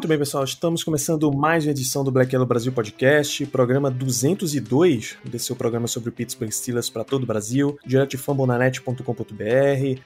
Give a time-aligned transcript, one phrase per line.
[0.00, 5.18] Muito bem, pessoal, estamos começando mais uma edição do Black Yellow Brasil Podcast, programa 202
[5.26, 9.02] desse seu programa sobre o Pittsburgh Steelers para todo o Brasil, direto de fambonanet.com.br,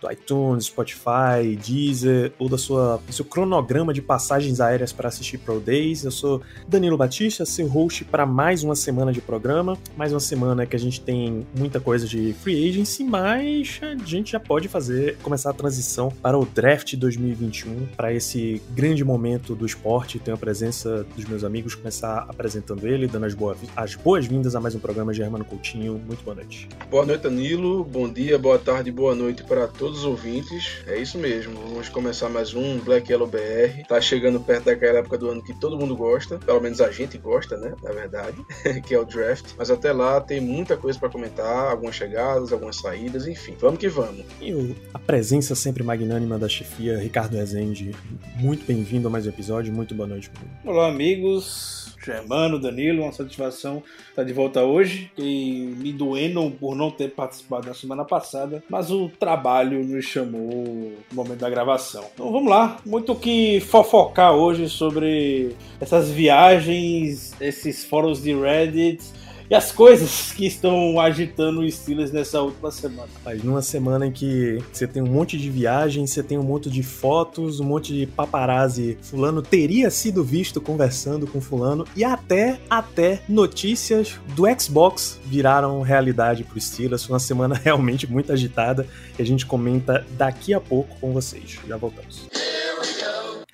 [0.01, 5.39] do iTunes, Spotify, Deezer, ou da sua, do seu cronograma de passagens aéreas para assistir
[5.39, 6.03] Pro Days.
[6.03, 10.67] Eu sou Danilo Batista, seu host para mais uma semana de programa, mais uma semana
[10.67, 15.19] que a gente tem muita coisa de free agency, mas a gente já pode fazer,
[15.19, 20.19] começar a transição para o draft 2021, para esse grande momento do esporte.
[20.19, 24.61] Tenho a presença dos meus amigos, começar apresentando ele, dando as, boa, as boas-vindas a
[24.61, 26.01] mais um programa Germano Coutinho.
[26.07, 26.67] Muito boa noite.
[26.91, 27.85] Boa noite, Danilo.
[27.85, 30.79] Bom dia, boa tarde, boa noite para todos os ouvintes.
[30.87, 31.61] É isso mesmo.
[31.61, 33.87] Vamos começar mais um Black Yellow BR.
[33.87, 37.19] Tá chegando perto daquela época do ano que todo mundo gosta, pelo menos a gente
[37.19, 37.75] gosta, né?
[37.83, 38.39] Na verdade,
[38.87, 39.53] que é o draft.
[39.59, 43.55] Mas até lá tem muita coisa para comentar, algumas chegadas, algumas saídas, enfim.
[43.61, 44.25] Vamos que vamos.
[44.41, 47.95] E a presença sempre magnânima da chefia, Ricardo Rezende.
[48.37, 49.74] Muito bem-vindo a mais um episódio.
[49.75, 50.31] Muito boa noite.
[50.65, 51.97] Olá, amigos.
[52.05, 55.11] Germano, Danilo, uma satisfação estar de volta hoje.
[55.19, 60.95] E me doendo por não ter participado na semana passada, mas o trabalho nos chamou
[61.11, 62.05] no momento da gravação.
[62.15, 69.03] Então vamos lá, muito que fofocar hoje sobre essas viagens, esses fóruns de Reddit
[69.49, 73.09] e as coisas que estão agitando os Steelers nessa última semana.
[73.25, 76.71] Mas numa semana em que você tem um monte de viagens, você tem um monte
[76.71, 78.99] de fotos, um monte de paparazzi.
[79.03, 86.45] Fulano teria sido visto conversando com fulano e até, até notícias do Xbox viraram realidade
[86.45, 87.09] pro Steelers.
[87.09, 88.87] Uma semana realmente muito agitada
[89.19, 91.59] e a gente comenta daqui a pouco com vocês.
[91.67, 92.44] Já voltamos.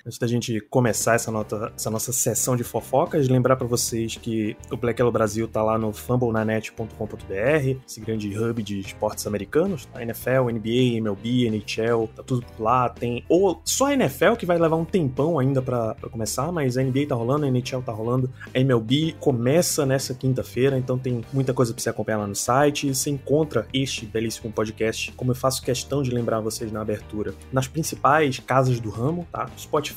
[0.05, 4.57] Antes da gente começar essa, nota- essa nossa sessão de fofocas, lembrar pra vocês que
[4.71, 10.01] o Black Yellow Brasil tá lá no fumblenanet.com.br, esse grande hub de esportes americanos, tá?
[10.01, 12.89] NFL, NBA, MLB, NHL, tá tudo lá.
[12.89, 16.83] Tem ou só a NFL que vai levar um tempão ainda pra começar, mas a
[16.83, 21.53] NBA tá rolando, a NHL tá rolando, a MLB começa nessa quinta-feira, então tem muita
[21.53, 22.93] coisa pra você acompanhar lá no site.
[22.93, 27.67] Você encontra este belíssimo podcast, como eu faço questão de lembrar vocês na abertura, nas
[27.67, 29.47] principais casas do ramo, tá?
[29.57, 29.90] Spotify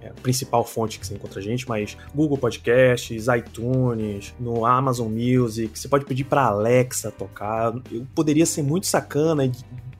[0.00, 5.10] é a principal fonte que você encontra a gente, mas Google Podcasts, iTunes, no Amazon
[5.10, 7.74] Music, você pode pedir pra Alexa tocar.
[7.90, 9.50] Eu poderia ser muito sacana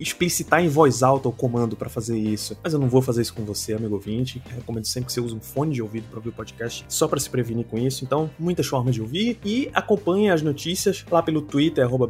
[0.00, 3.34] explicitar em voz alta o comando pra fazer isso, mas eu não vou fazer isso
[3.34, 4.42] com você, amigo ouvinte.
[4.50, 7.08] Eu recomendo sempre que você use um fone de ouvido pra ouvir o podcast, só
[7.08, 8.04] pra se prevenir com isso.
[8.04, 12.08] Então, muitas formas de ouvir e acompanhe as notícias lá pelo Twitter arroba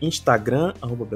[0.00, 1.06] Instagram arroba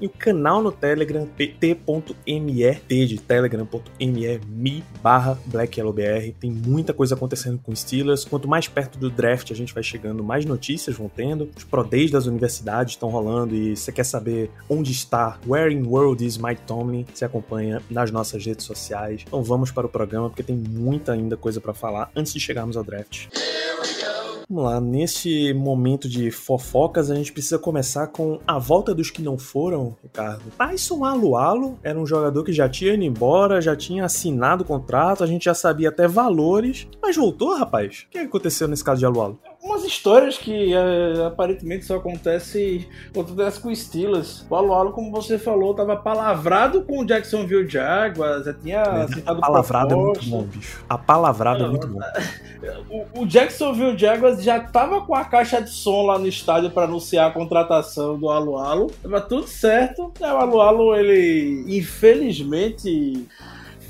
[0.00, 5.38] e o canal no Telegram t.me t de telegram.me me barra.
[6.40, 8.24] Tem muita coisa acontecendo com Steelers.
[8.24, 11.50] Quanto mais perto do draft a gente vai chegando, mais notícias vão tendo.
[11.56, 15.86] Os Pro Days das universidades estão rolando e você quer saber onde está Where in
[15.86, 17.06] World is Mike Tomlin?
[17.12, 19.22] Você acompanha nas nossas redes sociais.
[19.26, 22.76] Então vamos para o programa porque tem muita ainda coisa para falar antes de chegarmos
[22.76, 23.28] ao draft.
[24.48, 29.20] Vamos lá, nesse momento de fofocas, a gente precisa começar com a volta dos que
[29.20, 30.44] não foram, Ricardo.
[30.56, 35.24] Tyson Alualo era um jogador que já tinha ido embora, já tinha assinado o contrato,
[35.24, 38.06] a gente já sabia até valores, mas voltou, rapaz?
[38.06, 39.36] O que aconteceu nesse caso de Alualo?
[39.66, 44.46] Umas histórias que é, aparentemente só acontece, acontece com Steelers.
[44.48, 49.40] O Alualo, como você falou, estava palavrado com o Jacksonville Jaguars, já tinha A aceitado
[49.40, 50.84] palavrada é muito bom, bicho.
[50.88, 51.98] A palavrada é muito bom.
[52.90, 56.84] O, o Jacksonville Jaguars já tava com a caixa de som lá no estádio para
[56.84, 58.90] anunciar a contratação do Alualo.
[59.02, 60.12] Tava tudo certo.
[60.20, 63.24] Aí o Alualo, ele infelizmente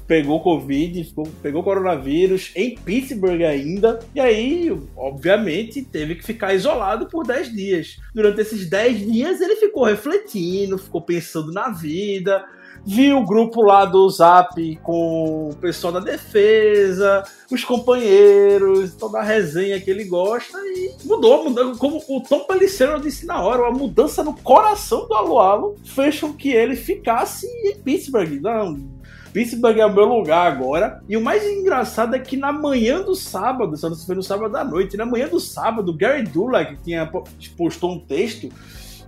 [0.06, 3.98] pegou Covid, pegou coronavírus em Pittsburgh ainda.
[4.14, 7.98] E aí, obviamente, teve que ficar isolado por 10 dias.
[8.14, 12.44] Durante esses 10 dias, ele ficou refletindo, ficou pensando na vida.
[12.84, 19.24] Viu o grupo lá do Zap com o pessoal da defesa, os companheiros, toda a
[19.24, 21.76] resenha que ele gosta e mudou, mudou.
[21.76, 26.32] Como o Tom Pelissero disse na hora, a mudança no coração do Alualo fez com
[26.32, 28.40] que ele ficasse em Pittsburgh.
[28.40, 28.78] Não,
[29.36, 31.02] Pittsburgh é o meu lugar agora.
[31.06, 34.56] E o mais engraçado é que na manhã do sábado, só não foi no sábado
[34.56, 37.22] à noite, na manhã do sábado, Gary Dulac tinha po-
[37.54, 38.48] postou um texto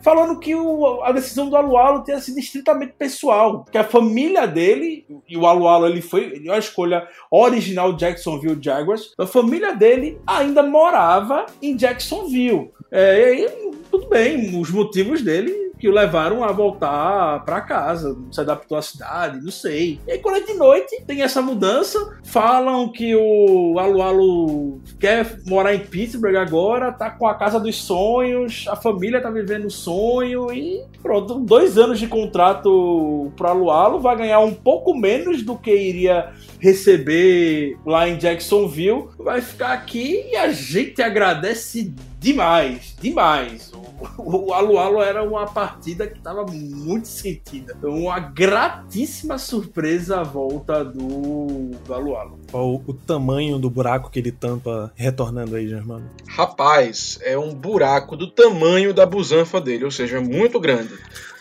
[0.02, 5.06] falando que o, a decisão do Alualo tinha sido estritamente pessoal, que a família dele,
[5.26, 10.20] e o Alualo ele foi ele é a escolha original Jacksonville Jaguars, a família dele
[10.26, 12.70] ainda morava em Jacksonville.
[12.90, 18.16] É, e aí, tudo bem, os motivos dele que o levaram a voltar para casa,
[18.32, 20.00] se adaptou à cidade, não sei.
[20.06, 22.18] E aí, quando é de noite, tem essa mudança.
[22.24, 28.66] Falam que o Alu quer morar em Pittsburgh agora, tá com a casa dos sonhos,
[28.68, 34.16] a família tá vivendo o sonho e pronto, dois anos de contrato pro Alu, vai
[34.16, 40.36] ganhar um pouco menos do que iria receber lá em Jacksonville, vai ficar aqui e
[40.36, 43.72] a gente agradece demais, demais.
[44.16, 47.74] O Alu Alu era uma partida que estava muito sentida.
[47.76, 52.38] Então, uma gratíssima surpresa a volta do, do Alu Alu.
[52.50, 56.08] Qual o tamanho do buraco que ele tampa retornando aí, Germano?
[56.28, 60.94] Rapaz, é um buraco do tamanho da busanfa dele, ou seja, muito grande.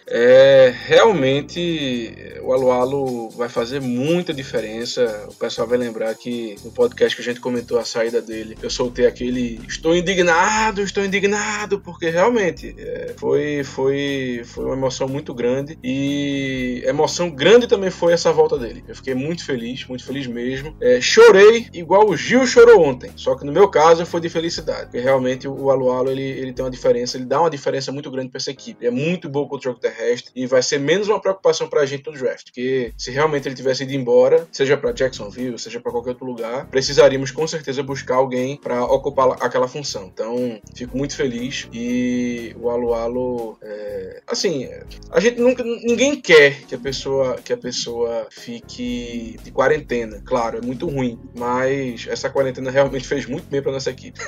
[0.10, 5.26] É, realmente o Alu Alu vai fazer muita diferença.
[5.30, 8.70] O pessoal vai lembrar que no podcast que a gente comentou a saída dele, eu
[8.70, 15.34] soltei aquele estou indignado, estou indignado, porque realmente é, foi, foi, foi uma emoção muito
[15.34, 18.84] grande e emoção grande também foi essa volta dele.
[18.88, 20.74] Eu fiquei muito feliz, muito feliz mesmo.
[20.80, 24.86] É, chorei igual o Gil chorou ontem, só que no meu caso foi de felicidade,
[24.86, 28.10] porque realmente o Alu Alu ele, ele tem uma diferença, ele dá uma diferença muito
[28.10, 28.86] grande para essa equipe.
[28.86, 31.68] Ele é muito bom contra o jogo terrestre terrestre e vai ser menos uma preocupação
[31.68, 32.46] pra gente no draft.
[32.46, 36.68] Porque se realmente ele tivesse ido embora, seja para Jacksonville, seja para qualquer outro lugar,
[36.68, 40.10] precisaríamos com certeza buscar alguém para ocupar aquela função.
[40.14, 44.22] Então, fico muito feliz e o Alu é...
[44.28, 44.70] assim,
[45.12, 50.22] a gente nunca, ninguém quer que a pessoa que a pessoa fique de quarentena.
[50.24, 54.20] Claro, é muito ruim, mas essa quarentena realmente fez muito bem para nossa equipe.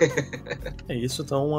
[0.88, 1.52] é isso, então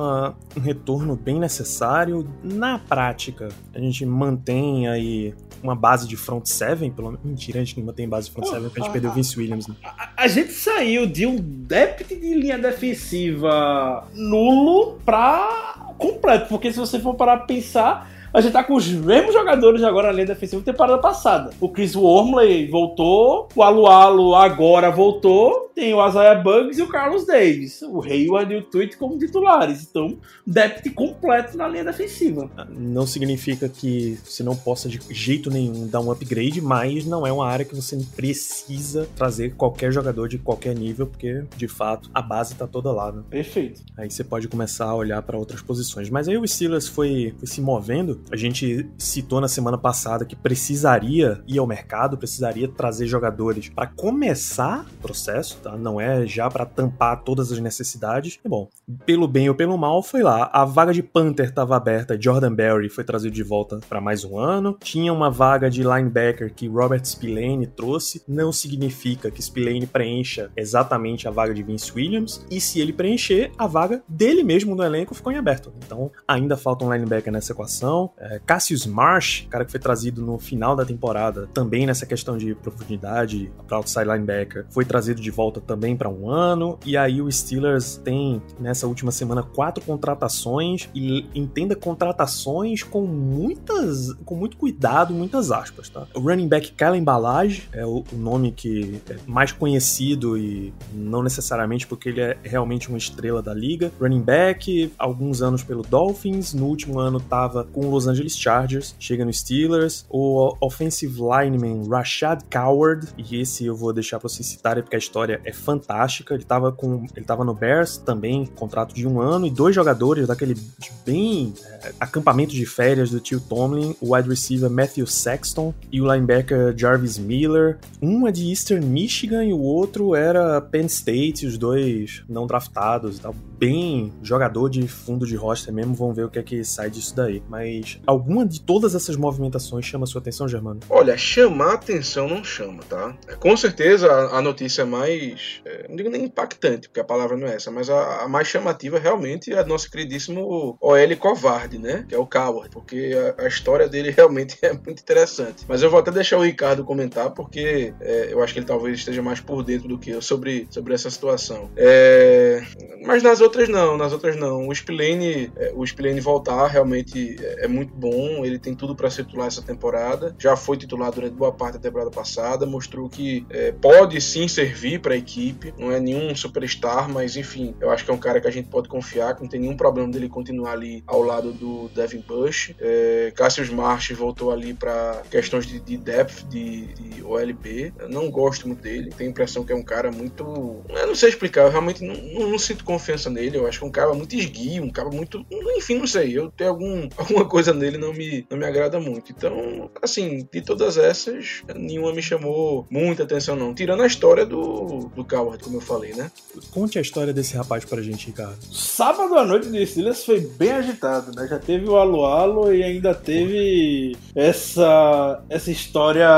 [0.57, 3.49] um retorno bem necessário na prática.
[3.75, 7.25] A gente mantém aí uma base de front seven, pelo menos.
[7.25, 9.38] Mentira, a gente não mantém base de front seven porque a gente perdeu o Vince
[9.38, 9.75] Williams, né?
[9.85, 16.79] A, a, gente saiu de um depth de linha defensiva nulo pra completo, porque se
[16.79, 20.27] você for parar pra pensar a gente tá com os mesmos jogadores agora na linha
[20.27, 21.50] defensiva temporada passada.
[21.61, 27.27] O Chris Wormley voltou, o Alualo agora voltou, tem o Isaiah Bugs e o Carlos
[27.27, 27.82] Davis.
[27.82, 29.87] O Hayward e o Tweet como titulares.
[29.88, 32.50] Então, depth completo na linha defensiva.
[32.69, 37.33] Não significa que você não possa de jeito nenhum dar um upgrade, mas não é
[37.33, 42.23] uma área que você precisa trazer qualquer jogador de qualquer nível, porque de fato a
[42.23, 43.23] base tá toda lá, né?
[43.29, 43.83] Perfeito.
[43.97, 46.11] Aí você pode começar a olhar para outras posições.
[46.11, 50.37] Mas aí o Steelers foi, foi se movendo a gente citou na semana passada que
[50.37, 55.76] precisaria ir ao mercado, precisaria trazer jogadores para começar o processo, tá?
[55.76, 58.38] Não é já para tampar todas as necessidades.
[58.44, 58.69] E bom,
[59.05, 60.50] pelo bem ou pelo mal, foi lá.
[60.52, 64.38] A vaga de Panther estava aberta, Jordan Berry foi trazido de volta para mais um
[64.38, 64.76] ano.
[64.81, 68.23] Tinha uma vaga de linebacker que Robert Spillane trouxe.
[68.26, 72.44] Não significa que Spillane preencha exatamente a vaga de Vince Williams.
[72.50, 75.73] E se ele preencher, a vaga dele mesmo no elenco ficou em aberto.
[75.84, 78.10] Então ainda falta um linebacker nessa equação.
[78.19, 82.55] É, Cassius Marsh, cara que foi trazido no final da temporada, também nessa questão de
[82.55, 86.79] profundidade para outside linebacker, foi trazido de volta também para um ano.
[86.85, 94.12] E aí o Steelers tem nessa última semana quatro contratações e entenda contratações com muitas,
[94.25, 96.07] com muito cuidado, muitas aspas, tá?
[96.15, 101.23] O running back Kellen Balage é o, o nome que é mais conhecido e não
[101.23, 103.91] necessariamente porque ele é realmente uma estrela da liga.
[104.01, 108.95] Running back, alguns anos pelo Dolphins, no último ano tava com o Los Angeles Chargers,
[108.99, 110.07] chega no Steelers.
[110.09, 114.99] O offensive lineman Rashad Coward, e esse eu vou deixar para vocês citarem porque a
[114.99, 116.35] história é fantástica.
[116.35, 120.26] Ele tava com, ele tava no Bears também, contrato de um ano e dois jogadores
[120.26, 120.57] daquele
[121.04, 121.52] bem
[121.83, 126.75] é, acampamento de férias do tio Tomlin, o wide receiver Matthew Sexton e o linebacker
[126.76, 127.78] Jarvis Miller.
[128.00, 133.19] Um é de Eastern Michigan e o outro era Penn State, os dois não draftados
[133.19, 133.35] tal.
[133.59, 137.14] Bem jogador de fundo de roster mesmo, vamos ver o que é que sai disso
[137.14, 137.42] daí.
[137.49, 140.80] Mas alguma de todas essas movimentações chama sua atenção, Germano?
[140.88, 143.16] Olha, chamar atenção não chama, tá?
[143.38, 147.54] Com certeza a, notícia mais, é, não digo nem impactante, porque a palavra não é
[147.54, 152.04] essa, mas a, a mais chamativa realmente é a nosso queridíssimo OL covarde, né?
[152.09, 155.64] Que é o Coward, porque a, a, história dele realmente é muito interessante.
[155.68, 158.99] Mas eu vou até deixar o Ricardo comentar, porque é, eu acho que ele talvez
[158.99, 161.70] esteja mais por dentro do que eu sobre, sobre essa situação.
[161.76, 162.62] É,
[163.04, 164.68] Mas nas outras não, nas outras não.
[164.68, 169.10] O Spillane, é, o Spillane voltar realmente é, é muito bom, ele tem tudo para
[169.10, 170.34] ser titular essa temporada.
[170.38, 175.00] Já foi titular durante boa parte da temporada passada, mostrou que é, pode sim servir
[175.00, 175.72] para a equipe.
[175.78, 178.68] Não é nenhum superstar, mas enfim, eu acho que é um cara que a gente
[178.68, 182.75] pode confiar, que não tem nenhum problema dele continuar ali ao lado do Devin Bush.
[182.78, 187.92] É, Cassius Marsh voltou ali para questões de, de depth de, de, OLB.
[187.99, 190.82] Eu não gosto muito dele, tenho a impressão que é um cara muito.
[190.88, 193.56] Eu não sei explicar, eu realmente não, não, não sinto confiança nele.
[193.56, 195.44] Eu acho que é um cara muito esguio, um cara muito.
[195.50, 196.37] Enfim, não sei.
[196.37, 199.33] Eu tenho algum, alguma coisa nele não me, não me agrada muito.
[199.33, 203.75] Então, assim, de todas essas, nenhuma me chamou muita atenção, não.
[203.75, 206.31] Tirando a história do, do Coward, como eu falei, né?
[206.71, 208.59] Conte a história desse rapaz pra gente, Ricardo.
[208.73, 211.47] Sábado à noite de Steelers foi bem agitado, né?
[211.49, 216.29] Já teve o Alo Alo e ainda teve essa, essa história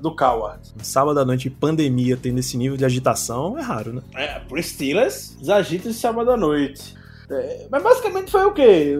[0.00, 0.60] do Coward.
[0.82, 4.02] Sábado à noite, pandemia, tendo esse nível de agitação, é raro, né?
[4.14, 6.94] É, por Steelers, os agitos de sábado à noite.
[7.28, 8.94] É, mas basicamente foi o quê?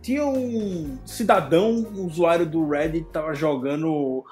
[0.00, 4.24] Tinha um cidadão, um usuário do Reddit, tava jogando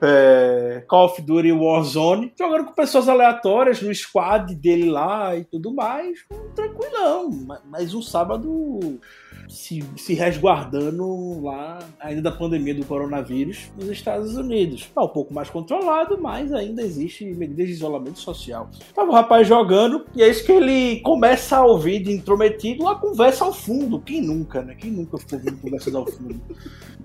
[0.00, 5.72] é, Call of Duty Warzone, jogando com pessoas aleatórias no squad dele lá e tudo
[5.74, 6.24] mais,
[6.54, 7.30] tranquilão.
[7.66, 8.98] Mas um sábado
[9.48, 14.88] se, se resguardando lá, ainda da pandemia do coronavírus, nos Estados Unidos.
[14.94, 18.70] Tá um pouco mais controlado, mas ainda existe medidas de isolamento social.
[18.94, 22.94] Tava o rapaz jogando, e é isso que ele começa a ouvir de intrometido uma
[22.94, 24.00] conversa ao fundo.
[24.00, 24.74] Quem nunca, né?
[24.74, 26.40] Quem nunca ficou ouvindo conversas ao fundo?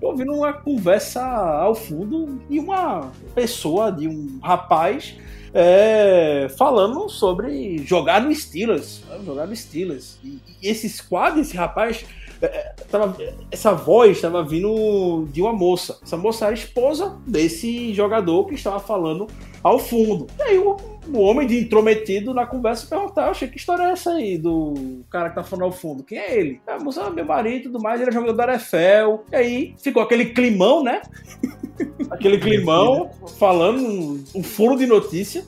[0.00, 5.16] Tô ouvindo uma conversa ao fundo de uma pessoa, de um rapaz
[5.54, 9.02] é, falando sobre jogar no Steelers.
[9.24, 10.18] Jogar no Steelers.
[10.22, 12.04] E, e esse squad, esse rapaz,
[12.90, 13.16] tava,
[13.50, 15.98] essa voz estava vindo de uma moça.
[16.02, 19.26] Essa moça era esposa desse jogador que estava falando
[19.62, 20.26] ao fundo.
[20.38, 20.76] E aí o,
[21.12, 25.30] o homem de intrometido na conversa perguntar, achei que história é essa aí do cara
[25.30, 26.02] que tá falando ao fundo?
[26.02, 26.60] Quem é ele?
[26.66, 29.24] A moça, ah, meu marido e tudo mais, ele é jogador da NFL.
[29.32, 31.02] E aí ficou aquele climão, né?
[32.10, 35.44] aquele climão falando um, um furo de notícia.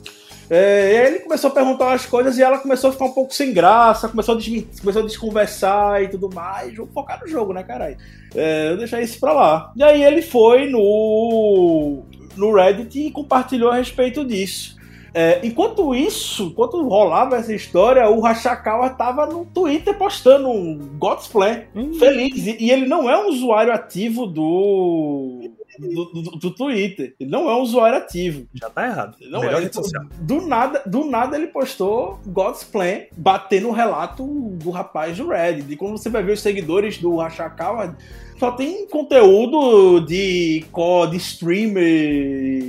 [0.49, 3.13] É, e aí ele começou a perguntar as coisas e ela começou a ficar um
[3.13, 4.39] pouco sem graça, começou a,
[4.79, 6.75] começou a desconversar e tudo mais.
[6.75, 7.97] Vou focar no jogo, né, caralho?
[8.33, 9.71] É, eu deixei isso pra lá.
[9.75, 12.03] E aí ele foi no,
[12.35, 14.77] no Reddit e compartilhou a respeito disso.
[15.13, 21.27] É, enquanto isso, enquanto rolava essa história, o Rachakawa tava no Twitter postando um God's
[21.27, 21.93] Plan hum.
[21.95, 22.45] feliz.
[22.45, 27.15] E, e, ele não é um usuário ativo do do, do, do, Twitter.
[27.19, 28.47] Ele não é um usuário ativo.
[28.53, 29.17] Já tá errado.
[29.29, 29.71] Não Melhor é.
[29.71, 30.05] Social.
[30.19, 35.71] Do nada, do nada ele postou God's Plan batendo o relato do rapaz do Reddit.
[35.71, 37.95] E quando você vai ver os seguidores do Rachakawa,
[38.39, 42.61] só tem conteúdo de COD, streamer,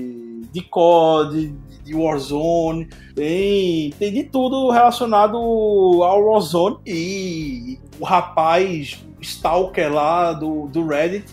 [0.52, 6.78] de COD, de Warzone, tem, tem de tudo relacionado ao Warzone.
[6.86, 11.24] E o rapaz Stalker lá do, do Reddit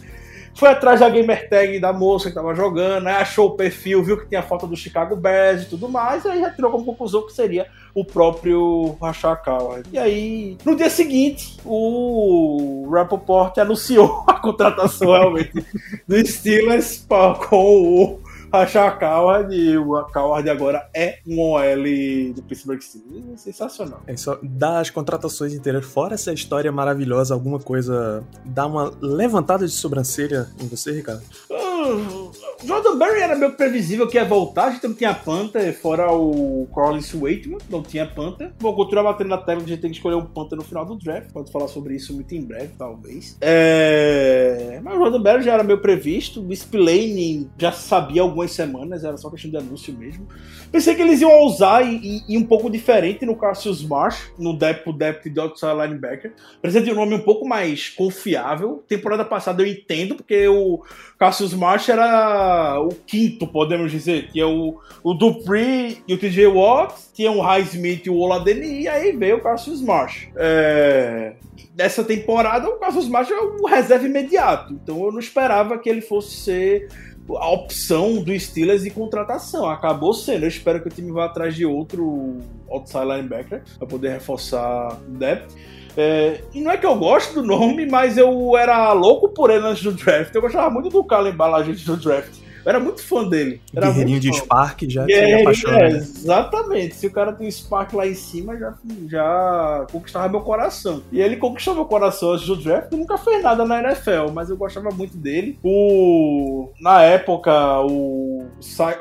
[0.55, 4.17] foi atrás da gamer tag da moça que tava jogando, aí achou o perfil, viu
[4.17, 7.33] que tinha foto do Chicago Bears e tudo mais, aí já tirou como conclusão que
[7.33, 9.83] seria o próprio Rachakawa.
[9.91, 15.65] E aí, no dia seguinte, o Rappaport anunciou a contratação realmente
[16.07, 17.05] do Steelers
[17.49, 18.24] com o
[18.61, 23.41] achar Coward e o Coward agora é um OL do Pittsburgh Steelers.
[23.41, 24.01] Sensacional.
[24.07, 29.65] É só dar as contratações inteiras, fora essa história maravilhosa, alguma coisa dá uma levantada
[29.65, 31.23] de sobrancelha em você, Ricardo?
[31.49, 32.31] Uh,
[32.63, 36.67] Jordan Berry era meio previsível que ia voltar, a gente não tinha Panther, fora o
[36.71, 38.51] Collins Waitman, não tinha Panther.
[38.59, 40.95] Vou continuar batendo na tela, a gente tem que escolher um Panther no final do
[40.95, 43.37] draft, pode falar sobre isso muito em breve, talvez.
[43.41, 44.79] É...
[44.83, 49.29] Mas o Jordan Berry já era meio previsto, o Spillane já sabia semanas, era só
[49.29, 50.27] questão de anúncio mesmo.
[50.71, 54.91] Pensei que eles iam ousar e, e um pouco diferente no Cassius Marsh, no depth,
[54.95, 56.33] depth de outside linebacker.
[56.61, 58.83] Precisa de um nome um pouco mais confiável.
[58.87, 60.83] Temporada passada eu entendo, porque o
[61.17, 64.29] Cassius Marsh era o quinto, podemos dizer.
[64.31, 68.87] Tinha o, o Dupree e o TJ Watt, tinha o Highsmith e o Oladeni, e
[68.87, 70.27] aí veio o Cassius Marsh.
[70.35, 71.35] É...
[71.77, 74.73] Nessa temporada, o Cassius Marsh é um reserva imediato.
[74.73, 76.87] Então eu não esperava que ele fosse ser
[77.29, 79.69] a opção do Steelers de contratação.
[79.69, 80.43] Acabou sendo.
[80.43, 82.37] Eu espero que o time vá atrás de outro
[82.69, 85.51] outside linebacker para poder reforçar o depth.
[85.97, 89.65] É, e não é que eu gosto do nome, mas eu era louco por ele
[89.65, 90.35] antes do draft.
[90.35, 92.44] Eu gostava muito do Kalen Ballage antes do draft.
[92.65, 93.61] Eu era muito fã dele.
[93.73, 95.83] Era Guerreirinho de Spark já é, apaixonado.
[95.83, 96.95] É, exatamente.
[96.95, 98.73] Se o cara tem Spark lá em cima, já,
[99.07, 101.03] já conquistava meu coração.
[101.11, 104.57] E ele conquistou meu coração antes do draft nunca fez nada na NFL, mas eu
[104.57, 105.59] gostava muito dele.
[105.63, 106.69] O...
[106.79, 108.45] Na época, o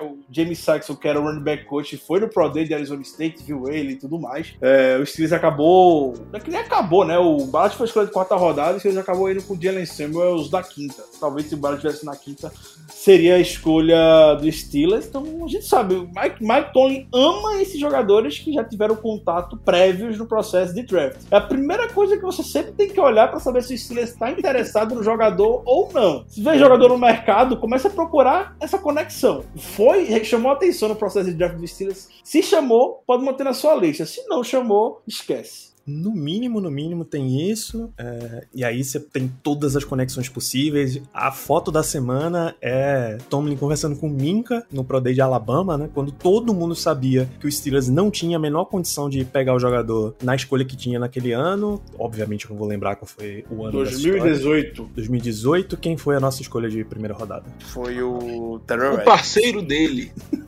[0.00, 3.02] o James Saxon, que era o running back coach, foi no Pro Day de Arizona
[3.02, 4.54] State, viu ele e tudo mais.
[4.60, 6.14] É, o Steelers acabou.
[6.32, 7.18] Não é que nem acabou, né?
[7.18, 9.86] O Ballard foi escolha de quarta rodada e o Steelers acabou indo com o Jalen
[9.86, 11.02] Samuels da quinta.
[11.20, 12.52] Talvez se o Ballard estivesse na quinta,
[12.88, 15.06] seria a escolha do Steelers.
[15.06, 19.56] Então a gente sabe, o Mike, Mike Tomlin ama esses jogadores que já tiveram contato
[19.56, 21.20] prévios no processo de draft.
[21.30, 24.10] É a primeira coisa que você sempre tem que olhar para saber se o Steelers
[24.10, 26.24] está interessado no jogador ou não.
[26.26, 29.44] Se vê jogador no mercado, começa a procurar essa conexão.
[29.56, 32.08] Foi, chamou a atenção no processo de draft do Steelers.
[32.22, 34.06] Se chamou, pode manter na sua lista.
[34.06, 35.73] Se não chamou, esquece.
[35.86, 37.92] No mínimo, no mínimo tem isso.
[37.98, 41.00] é, e aí você tem todas as conexões possíveis.
[41.12, 45.90] A foto da semana é Tomlin conversando com Minka no Pro Day de Alabama, né?
[45.92, 49.58] Quando todo mundo sabia que o Steelers não tinha a menor condição de pegar o
[49.58, 51.82] jogador na escolha que tinha naquele ano.
[51.98, 54.22] Obviamente eu não vou lembrar qual foi o ano dessa história.
[54.22, 57.44] 2018 2018, quem foi a nossa escolha de primeira rodada?
[57.58, 60.12] Foi o Terror O parceiro dele.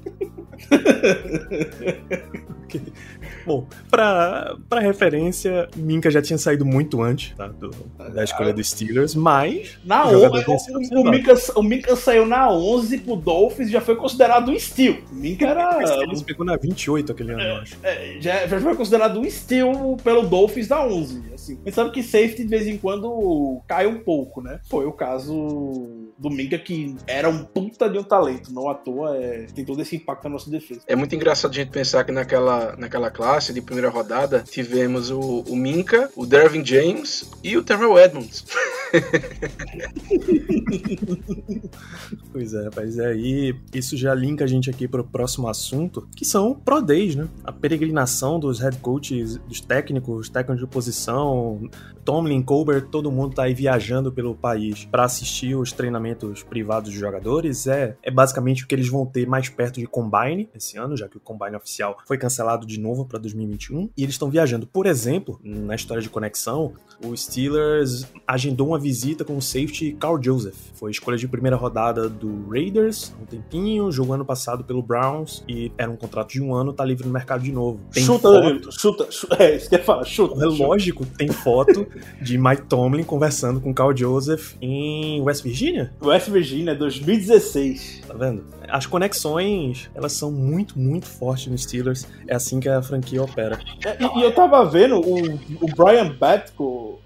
[3.44, 7.70] Bom, pra, pra referência, Minka já tinha saído muito antes tá, do-
[8.12, 9.78] da escolha dos Steelers, mas.
[9.84, 11.10] Na o jogador 11, tinha sido o, o.
[11.10, 14.96] Minka, o Minka saiu na 11 pro Dolphins e já foi considerado um steal.
[15.12, 15.72] Minka era.
[15.86, 17.76] Steelers pegou na 28 aquele ano, eu acho.
[17.82, 21.22] é, já, já foi considerado um steal pelo Dolphins da 11.
[21.34, 21.58] Assim.
[21.72, 24.58] Sabe que safety de vez em quando cai um pouco, né?
[24.68, 29.16] Foi o caso do Minka, que era um puta de um talento, não à toa
[29.16, 30.80] é, tem todo esse impacto na nossa defesa.
[30.86, 35.40] É muito engraçado a gente pensar que naquela, naquela classe de primeira rodada tivemos o,
[35.48, 38.44] o Minka, o Dervin James e o Terrell Edmonds.
[42.36, 42.96] Pois é, rapaz.
[42.96, 47.16] E aí, isso já linka a gente aqui pro próximo assunto, que são Pro Days,
[47.16, 47.26] né?
[47.42, 51.66] A peregrinação dos head coaches, dos técnicos, técnicos de posição,
[52.04, 56.98] Tomlin, Colbert, todo mundo tá aí viajando pelo país para assistir os treinamentos privados de
[56.98, 57.66] jogadores.
[57.66, 61.08] É, é basicamente o que eles vão ter mais perto de Combine esse ano, já
[61.08, 63.90] que o Combine oficial foi cancelado de novo para 2021.
[63.96, 64.66] E eles estão viajando.
[64.66, 70.22] Por exemplo, na história de conexão, o Steelers agendou uma visita com o safety Carl
[70.22, 70.56] Joseph.
[70.74, 75.44] Foi escolha de primeira rodada do Raiders há um tempinho, jogou ano passado pelo Browns
[75.48, 77.80] e era um contrato de um ano, tá livre no mercado de novo.
[77.92, 79.36] Tem chuta, foto, Danilo, chuta, chuta.
[79.46, 80.34] É, isso que eu falar, chuta.
[80.34, 80.64] é chuta.
[80.64, 81.86] lógico, tem foto
[82.20, 85.92] de Mike Tomlin conversando com Carl Joseph em West Virginia.
[86.02, 88.02] West Virginia, 2016.
[88.06, 88.44] Tá vendo?
[88.68, 92.06] As conexões, elas são muito, muito fortes no Steelers.
[92.26, 93.58] É assim que a franquia opera.
[93.84, 96.16] É, E, e eu tava vendo o, o Brian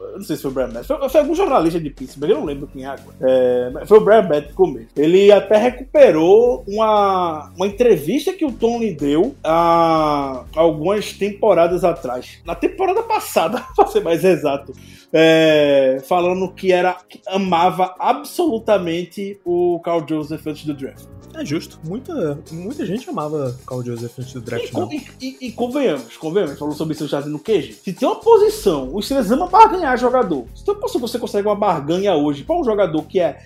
[0.01, 2.39] Eu não sei se foi o Brian Batko, foi, foi algum jornalista de Pittsburgh, eu
[2.39, 3.17] não lembro quem é agora.
[3.21, 4.89] É, foi o Brian Batko mesmo.
[4.97, 12.41] Ele até recuperou uma, uma entrevista que o Tony deu há algumas temporadas atrás.
[12.45, 14.73] Na temporada passada, pra ser mais exato.
[15.13, 21.05] É, falando que era que amava absolutamente o Carl Joseph antes do draft.
[21.33, 21.79] É justo.
[21.87, 24.93] Muita, muita gente amava Carl Joseph antes do E, draft, con- não.
[24.93, 27.73] e- e- e convenhamos, convenhamos, falou sobre isso já no QG.
[27.85, 30.47] Se tem uma posição, o Steelers ama barganhar jogador.
[30.57, 33.43] Se tem uma posição que você consegue uma barganha hoje para um jogador que é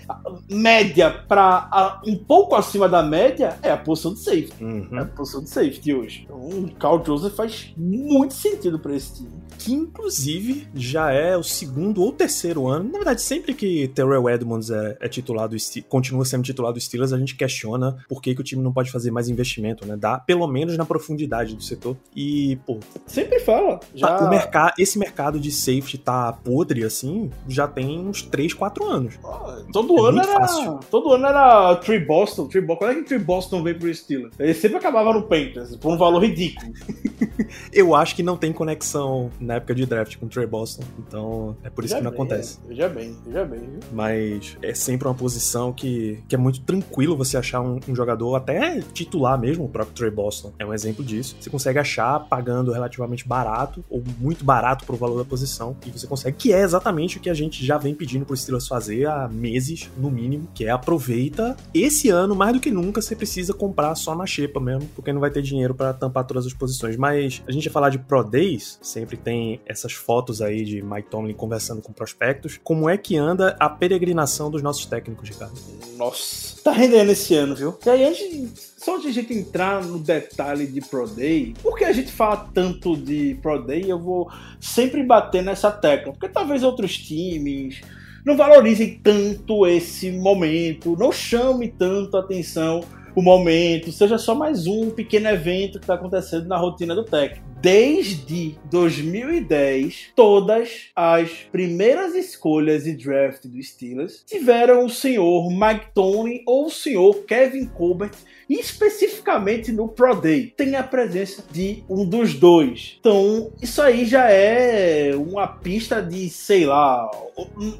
[0.50, 4.64] média para um pouco acima da média, é a posição de safety.
[4.64, 4.88] Uhum.
[4.98, 6.22] É a posição de safety hoje.
[6.24, 9.44] Então, o Carl Joseph faz muito sentido para esse time.
[9.59, 12.85] Que inclusive já é o segundo ou terceiro ano.
[12.90, 16.81] Na verdade, sempre que Terrell Edmonds é, é titular do Ste- continua sendo titular do
[16.81, 19.97] Steelers, a gente questiona por que, que o time não pode fazer mais investimento, né?
[19.97, 21.97] Dá pelo menos na profundidade do setor.
[22.14, 23.81] E, pô, Sempre fala.
[23.95, 24.09] Já...
[24.19, 28.85] tá- o mercado, esse mercado de safety tá podre assim, já tem uns 3, 4
[28.85, 29.14] anos.
[29.25, 30.33] Ah, Todo É ano era.
[30.40, 30.81] fácil.
[30.90, 32.47] Todo ano era Tree Boston.
[32.49, 32.79] Tree Boston.
[32.85, 34.33] Quando é que Tree Boston veio pro Steelers?
[34.38, 36.73] Ele sempre acabava no Panthers, por um valor ridículo.
[37.73, 41.43] Eu acho que não tem conexão na época de draft com o Trey Boston, então
[41.62, 42.59] é por isso Veja que não bem, acontece.
[42.66, 43.80] Veja bem, veja bem, viu?
[43.92, 48.35] Mas é sempre uma posição que, que é muito tranquilo você achar um, um jogador,
[48.37, 51.37] até titular mesmo, o próprio Trey Boston é um exemplo disso.
[51.40, 56.07] Você consegue achar pagando relativamente barato, ou muito barato pro valor da posição, e você
[56.07, 59.28] consegue, que é exatamente o que a gente já vem pedindo pro Steelers fazer há
[59.28, 63.94] meses, no mínimo, que é aproveita esse ano, mais do que nunca, você precisa comprar
[63.94, 66.96] só na xepa mesmo, porque não vai ter dinheiro pra tampar todas as posições.
[66.96, 71.09] Mas a gente ia falar de Pro Days, sempre tem essas fotos aí de Mike
[71.09, 72.59] Tomlin conversando com prospectos.
[72.62, 75.55] Como é que anda a peregrinação dos nossos técnicos, Ricardo?
[75.97, 76.62] Nossa.
[76.62, 77.79] Tá rendendo esse ano, viu?
[77.85, 81.77] E aí, antes, só antes de a gente entrar no detalhe de Pro Day, por
[81.77, 83.85] que a gente fala tanto de Pro Day?
[83.87, 86.12] Eu vou sempre bater nessa tecla.
[86.12, 87.83] Porque talvez outros times
[88.25, 92.83] não valorizem tanto esse momento, não chame tanto a atenção
[93.14, 97.44] o momento, seja só mais um pequeno evento que está acontecendo na rotina do técnico.
[97.61, 106.42] Desde 2010, todas as primeiras escolhas de draft do Steelers tiveram o senhor Mike Tony
[106.46, 108.14] ou o senhor Kevin Colbert
[108.59, 112.97] especificamente no Pro Day, tem a presença de um dos dois.
[113.01, 117.11] Então, isso aí já é uma pista de, sei lá,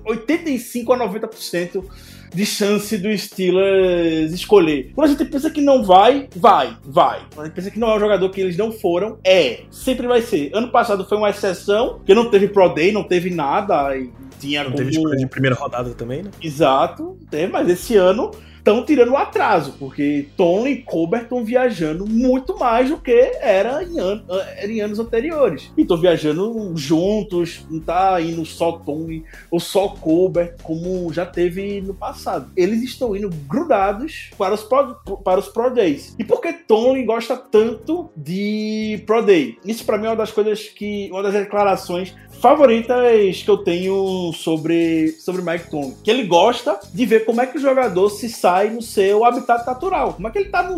[0.05, 1.85] 85 a 90%
[2.35, 4.91] de chance do Steelers escolher.
[4.95, 7.21] Quando a gente pensa que não vai, vai, vai.
[7.33, 9.61] Quando a gente pensa que não é um jogador que eles não foram, é.
[9.71, 10.51] Sempre vai ser.
[10.53, 13.97] Ano passado foi uma exceção, porque não teve Pro Day, não teve nada.
[13.97, 14.11] E
[14.41, 14.77] tinha Não como...
[14.79, 16.31] teve escolha de primeira rodada também, né?
[16.43, 18.31] Exato, teve, mas esse ano
[18.64, 23.85] estão tirando o atraso, porque Tony e Colbert estão viajando muito mais do que era
[23.85, 24.24] em, an
[24.57, 25.70] era em anos anteriores.
[25.77, 31.83] E estão viajando juntos, não tá indo só Tony ou só Colbert, como já teve
[31.83, 32.50] no passado.
[32.57, 36.16] Eles estão indo grudados para os Pro, para os Pro Days.
[36.18, 39.59] E por que Tony gosta tanto de Pro Day?
[39.62, 41.11] Isso para mim é uma das coisas que.
[41.11, 45.94] uma das declarações favoritas que eu tenho sobre, sobre Mike Tomlin.
[46.03, 49.67] Que ele gosta de ver como é que o jogador se sai no seu habitat
[49.67, 50.14] natural.
[50.14, 50.77] Como é que ele tá no,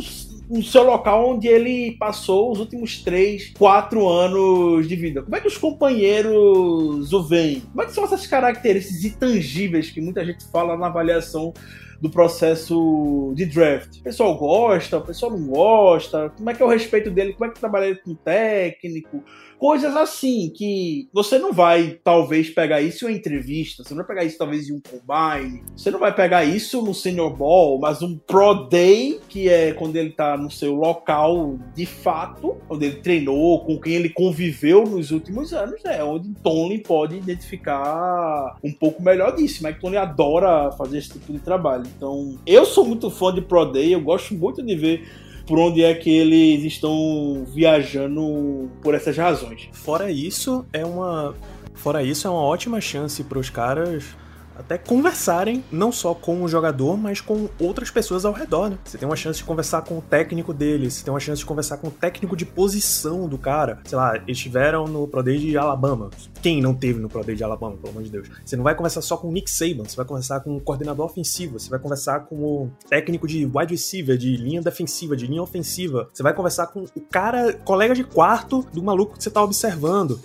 [0.49, 5.23] no seu local onde ele passou os últimos 3, 4 anos de vida.
[5.23, 7.61] Como é que os companheiros o veem?
[7.61, 11.53] Como é que são essas características intangíveis que muita gente fala na avaliação
[12.01, 13.99] do processo de draft.
[13.99, 17.51] O pessoal gosta, o pessoal não gosta, como é que é o respeito dele, como
[17.51, 19.25] é que trabalha ele com o técnico,
[19.59, 24.07] coisas assim que você não vai talvez pegar isso em uma entrevista, você não vai
[24.07, 28.03] pegar isso talvez em um combine, você não vai pegar isso no senior ball, mas
[28.03, 32.97] um pro day, que é quando ele tá no seu local de fato, onde ele
[32.97, 39.03] treinou, com quem ele conviveu nos últimos anos, é onde Tony pode identificar um pouco
[39.03, 41.85] melhor disso, mas Tony adora fazer esse tipo de trabalho.
[41.97, 45.83] Então, eu sou muito fã de pro day, eu gosto muito de ver por onde
[45.83, 49.69] é que eles estão viajando por essas razões.
[49.73, 51.35] Fora isso, é uma.
[51.75, 54.05] Fora isso, é uma ótima chance para os caras
[54.59, 58.79] até conversarem, não só com o jogador, mas com outras pessoas ao redor, né?
[58.85, 61.47] Você tem uma chance de conversar com o técnico dele, você tem uma chance de
[61.47, 63.81] conversar com o técnico de posição do cara.
[63.85, 66.11] Sei lá, eles estiveram no Pro Day de Alabama.
[66.43, 68.29] Quem não teve no Pro Day de Alabama, pelo amor de Deus?
[68.45, 71.07] Você não vai conversar só com o Nick Saban, você vai conversar com o coordenador
[71.07, 75.43] ofensivo, você vai conversar com o técnico de wide receiver, de linha defensiva, de linha
[75.43, 76.09] ofensiva.
[76.13, 80.21] Você vai conversar com o cara, colega de quarto do maluco que você tá observando.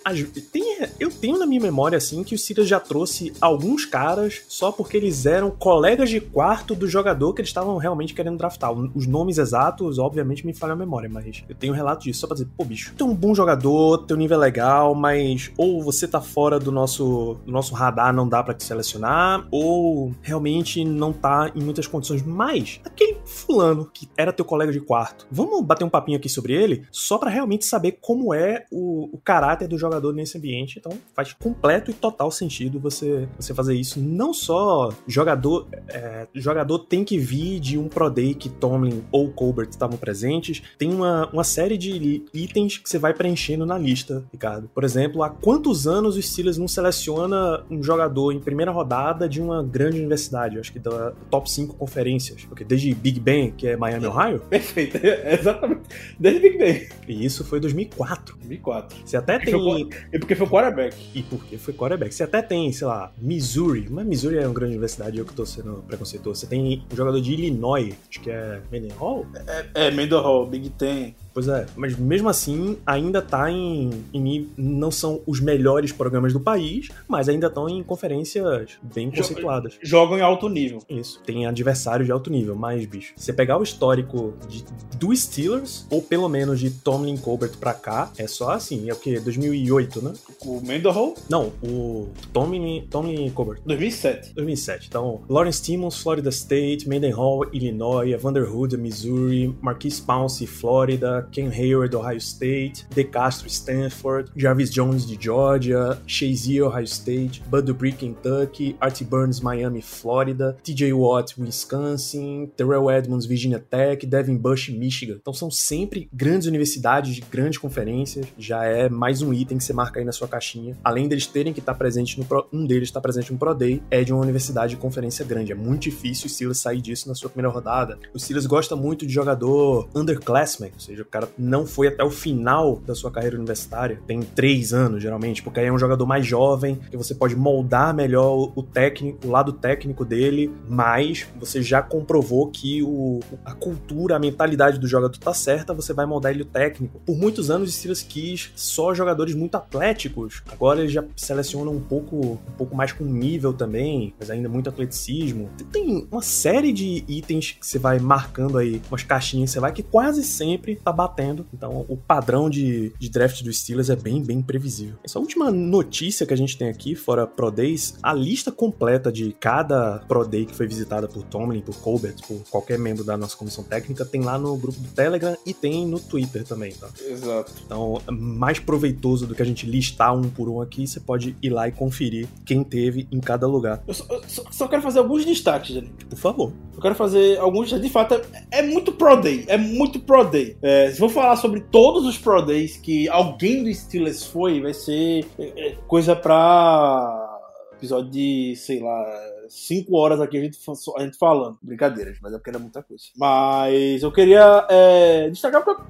[1.00, 4.98] Eu tenho na minha memória, assim, que o Sirius já trouxe alguns caras só porque
[4.98, 8.72] eles eram colegas de quarto do jogador que eles estavam realmente querendo draftar.
[8.72, 12.28] Os nomes exatos, obviamente, me falham a memória, mas eu tenho um relato disso só
[12.28, 15.82] pra dizer, pô, bicho, tu é um bom jogador, teu nível é legal, mas ou
[15.82, 20.84] você tá fora do nosso, do nosso radar, não dá para te selecionar, ou realmente
[20.84, 22.24] não tá em muitas condições.
[22.24, 26.54] Mas, aquele fulano que era teu colega de quarto, vamos bater um papinho aqui sobre
[26.54, 30.80] ele, só para realmente saber como é o, o caráter do jogador nesse ambiente.
[30.80, 36.80] Então, faz completo e total sentido você, você fazer isso não só jogador, é, jogador
[36.80, 41.30] tem que vir de um Pro Day que Tomlin ou Colbert estavam presentes, tem uma,
[41.32, 44.70] uma série de itens que você vai preenchendo na lista, Ricardo.
[44.74, 49.42] Por exemplo, há quantos anos o Steelers não seleciona um jogador em primeira rodada de
[49.42, 53.78] uma grande universidade, acho que da top 5 conferências, porque desde Big Ben, que é
[53.78, 54.42] Miami, Ohio?
[54.50, 55.82] Perfeito, exatamente.
[56.20, 56.88] Desde Big Ben.
[57.08, 58.36] E isso foi 2004.
[58.36, 58.98] 2004.
[59.06, 59.90] Você até tem...
[60.12, 60.98] E porque foi quarterback.
[61.16, 62.14] E porque foi quarterback.
[62.14, 65.46] Você até tem, sei lá, Missouri, mas Missouri é uma grande universidade, eu que tô
[65.46, 66.40] sendo preconceituoso.
[66.40, 69.26] Você tem um jogador de Illinois, acho que é Mendenhall?
[69.48, 71.16] É, é Mendenhall, Big Ten.
[71.34, 76.40] Pois é, mas mesmo assim ainda tá em, em, não são os melhores programas do
[76.40, 79.78] país, mas ainda estão em conferências bem conceituadas.
[79.82, 80.80] Jogam em alto nível.
[80.90, 84.66] Isso, tem adversários de alto nível, mas bicho, você pegar o histórico de,
[84.98, 88.96] do Steelers ou pelo menos de Tomlin Colbert pra cá, é só assim, é o
[88.96, 90.14] que 2008, né?
[90.46, 91.16] O Mendenhall?
[91.30, 93.62] Não, o Tomlin, Tomlin Colbert.
[93.66, 94.34] 2007.
[94.34, 94.88] 2007.
[94.88, 101.96] Então, Lawrence Timmons, Florida State, Mendenhall, Illinois, Evander Hood, Missouri, Marquise Pouncey, Flórida, Ken Hayward,
[101.96, 108.76] Ohio State, De Castro, Stanford, Jarvis Jones de Georgia, Shazier, Ohio State, Bud Dupree, Kentucky,
[108.80, 115.18] Artie Burns, Miami, Flórida, TJ Watt, Wisconsin, Terrell Edmonds, Virginia Tech, Devin Bush, Michigan.
[115.22, 119.74] Então são sempre grandes universidades de grandes conferências, já é mais um item que você
[119.74, 120.78] marca aí na sua caixinha.
[120.84, 123.82] Além deles terem que estar presente no Pro, um deles está presente no Pro Day,
[123.90, 125.52] é de uma universidade de conferência grande.
[125.52, 127.98] É muito difícil o Steelers sair disso na sua primeira rodada.
[128.14, 132.82] O Steelers gosta muito de jogador underclassman, ou seja, cara não foi até o final
[132.86, 136.80] da sua carreira universitária, tem três anos geralmente, porque aí é um jogador mais jovem,
[136.90, 142.48] que você pode moldar melhor o técnico, o lado técnico dele, mas você já comprovou
[142.48, 146.46] que o, a cultura, a mentalidade do jogador tá certa, você vai moldar ele o
[146.46, 147.00] técnico.
[147.06, 151.82] Por muitos anos, o Steelers quis só jogadores muito atléticos, agora eles já selecionam um
[151.82, 155.50] pouco, um pouco mais com nível também, mas ainda muito atleticismo.
[155.72, 159.84] Tem uma série de itens que você vai marcando aí, umas caixinhas você vai que
[159.84, 161.46] quase sempre tá batendo.
[161.54, 164.96] Então, o padrão de, de draft dos Steelers é bem, bem previsível.
[165.04, 169.32] Essa última notícia que a gente tem aqui, fora Pro Days, a lista completa de
[169.40, 173.36] cada Pro Day que foi visitada por Tomlin, por Colbert, por qualquer membro da nossa
[173.36, 176.90] comissão técnica, tem lá no grupo do Telegram e tem no Twitter também, tá?
[177.08, 177.52] Exato.
[177.66, 181.50] Então, mais proveitoso do que a gente listar um por um aqui, você pode ir
[181.50, 183.82] lá e conferir quem teve em cada lugar.
[183.88, 185.94] Eu só, eu só- só quero fazer alguns destaques, Janine.
[186.10, 186.52] Por favor.
[186.74, 187.70] Eu quero fazer alguns.
[187.70, 189.44] De fato, é, é muito Pro Day.
[189.48, 190.58] É muito Pro Day.
[190.62, 194.74] É, se for falar sobre todos os Pro Days que alguém do Steelers foi, vai
[194.74, 197.30] ser é, é, coisa pra
[197.74, 199.04] episódio de, sei lá,
[199.50, 200.58] 5 horas aqui a gente,
[200.98, 201.58] a gente falando.
[201.62, 203.04] Brincadeiras, mas é porque era muita coisa.
[203.18, 205.82] Mas eu queria é, destacar porque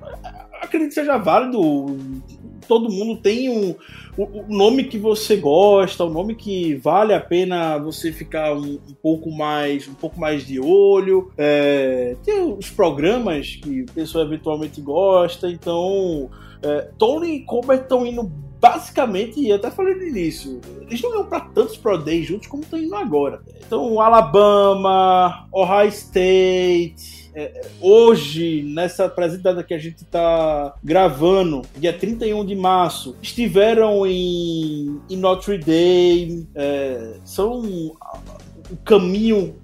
[0.61, 1.59] acredito que seja válido.
[2.67, 3.75] Todo mundo tem um,
[4.17, 8.93] o, nome que você gosta, o nome que vale a pena você ficar um, um
[9.01, 11.31] pouco mais um pouco mais de olho.
[11.37, 16.29] É, tem os programas que a pessoa eventualmente gosta, então
[16.61, 18.23] é, Tony e Colbert estão indo
[18.61, 22.61] basicamente, e até falei no início, eles não iam para tantos Pro Days juntos como
[22.61, 23.41] estão indo agora.
[23.65, 31.93] Então, Alabama, Ohio State, é, é, hoje, nessa apresentada que a gente está gravando, dia
[31.93, 37.61] 31 de março, estiveram em, em Notre Dame, é, são
[38.71, 39.55] o caminho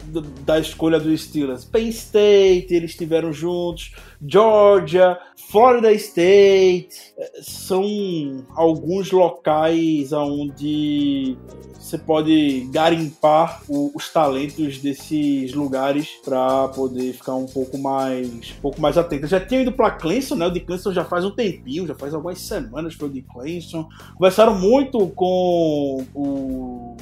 [0.46, 1.66] da escolha dos Steelers.
[1.66, 3.94] Penn State, eles estiveram juntos,
[4.26, 5.18] Georgia,
[5.50, 11.38] Florida State, eh, são alguns locais onde
[11.74, 18.62] você pode garimpar o- os talentos desses lugares para poder ficar um pouco mais um
[18.62, 19.24] pouco mais atento.
[19.24, 20.48] Eu já tinha ido para Clemson, né?
[20.48, 23.88] O de Clemson já faz um tempinho, já faz algumas semanas que o de Clemson.
[24.16, 26.98] Conversaram muito com o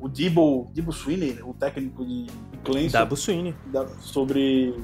[0.00, 2.25] o, Debo, Debo Sweeney, né, o técnico de
[2.64, 4.74] Clemson da- sobre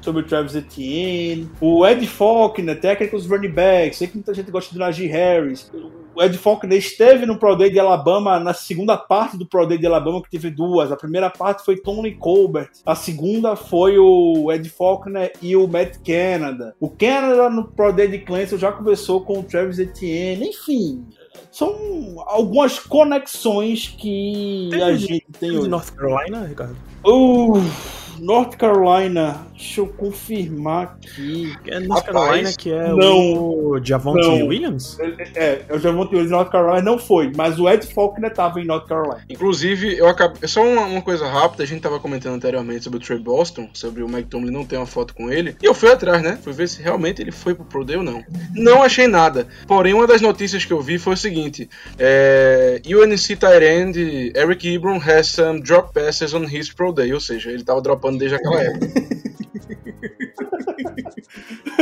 [0.00, 4.50] sobre o Travis Etienne, o Ed Faulkner, técnico dos running backs, sei que muita gente
[4.50, 5.70] gosta do Najee Harris.
[6.12, 9.78] O Ed Faulkner esteve no Pro Day de Alabama, na segunda parte do Pro Day
[9.78, 10.90] de Alabama, que teve duas.
[10.90, 15.98] A primeira parte foi Tony Colbert, a segunda foi o Ed Faulkner e o Matt
[16.04, 16.74] Canada.
[16.80, 21.06] O Canada no Pro Day de Clemson já conversou com o Travis Etienne, enfim.
[21.52, 21.76] São
[22.26, 25.68] algumas conexões que a Teve- gente tem De hoje.
[25.68, 26.76] North Carolina, Ricardo?
[27.04, 27.58] Uh,
[28.20, 31.56] North Carolina, deixa eu confirmar aqui.
[31.66, 33.38] É North Rapaz, Carolina que é não.
[33.38, 34.48] o Javonte Não.
[34.48, 34.98] Williams?
[35.34, 38.64] É, eu já vou ter North Carolina, não foi, mas o Ed Faulkner tava em
[38.64, 39.24] North Carolina.
[39.30, 40.48] Inclusive, eu acabei.
[40.48, 44.02] Só uma, uma coisa rápida, a gente tava comentando anteriormente sobre o Trey Boston, sobre
[44.02, 45.56] o Mike Tomlin não ter uma foto com ele.
[45.62, 46.38] E eu fui atrás, né?
[46.42, 48.22] Fui ver se realmente ele foi pro Pro Day ou não.
[48.54, 49.46] Não achei nada.
[49.66, 54.98] Porém, uma das notícias que eu vi foi o seguinte: é, UNC Tyrande Eric Ebron
[54.98, 57.12] has some drop passes on his Pro Day.
[57.12, 59.21] Ou seja, ele tava dropando desde aquela época.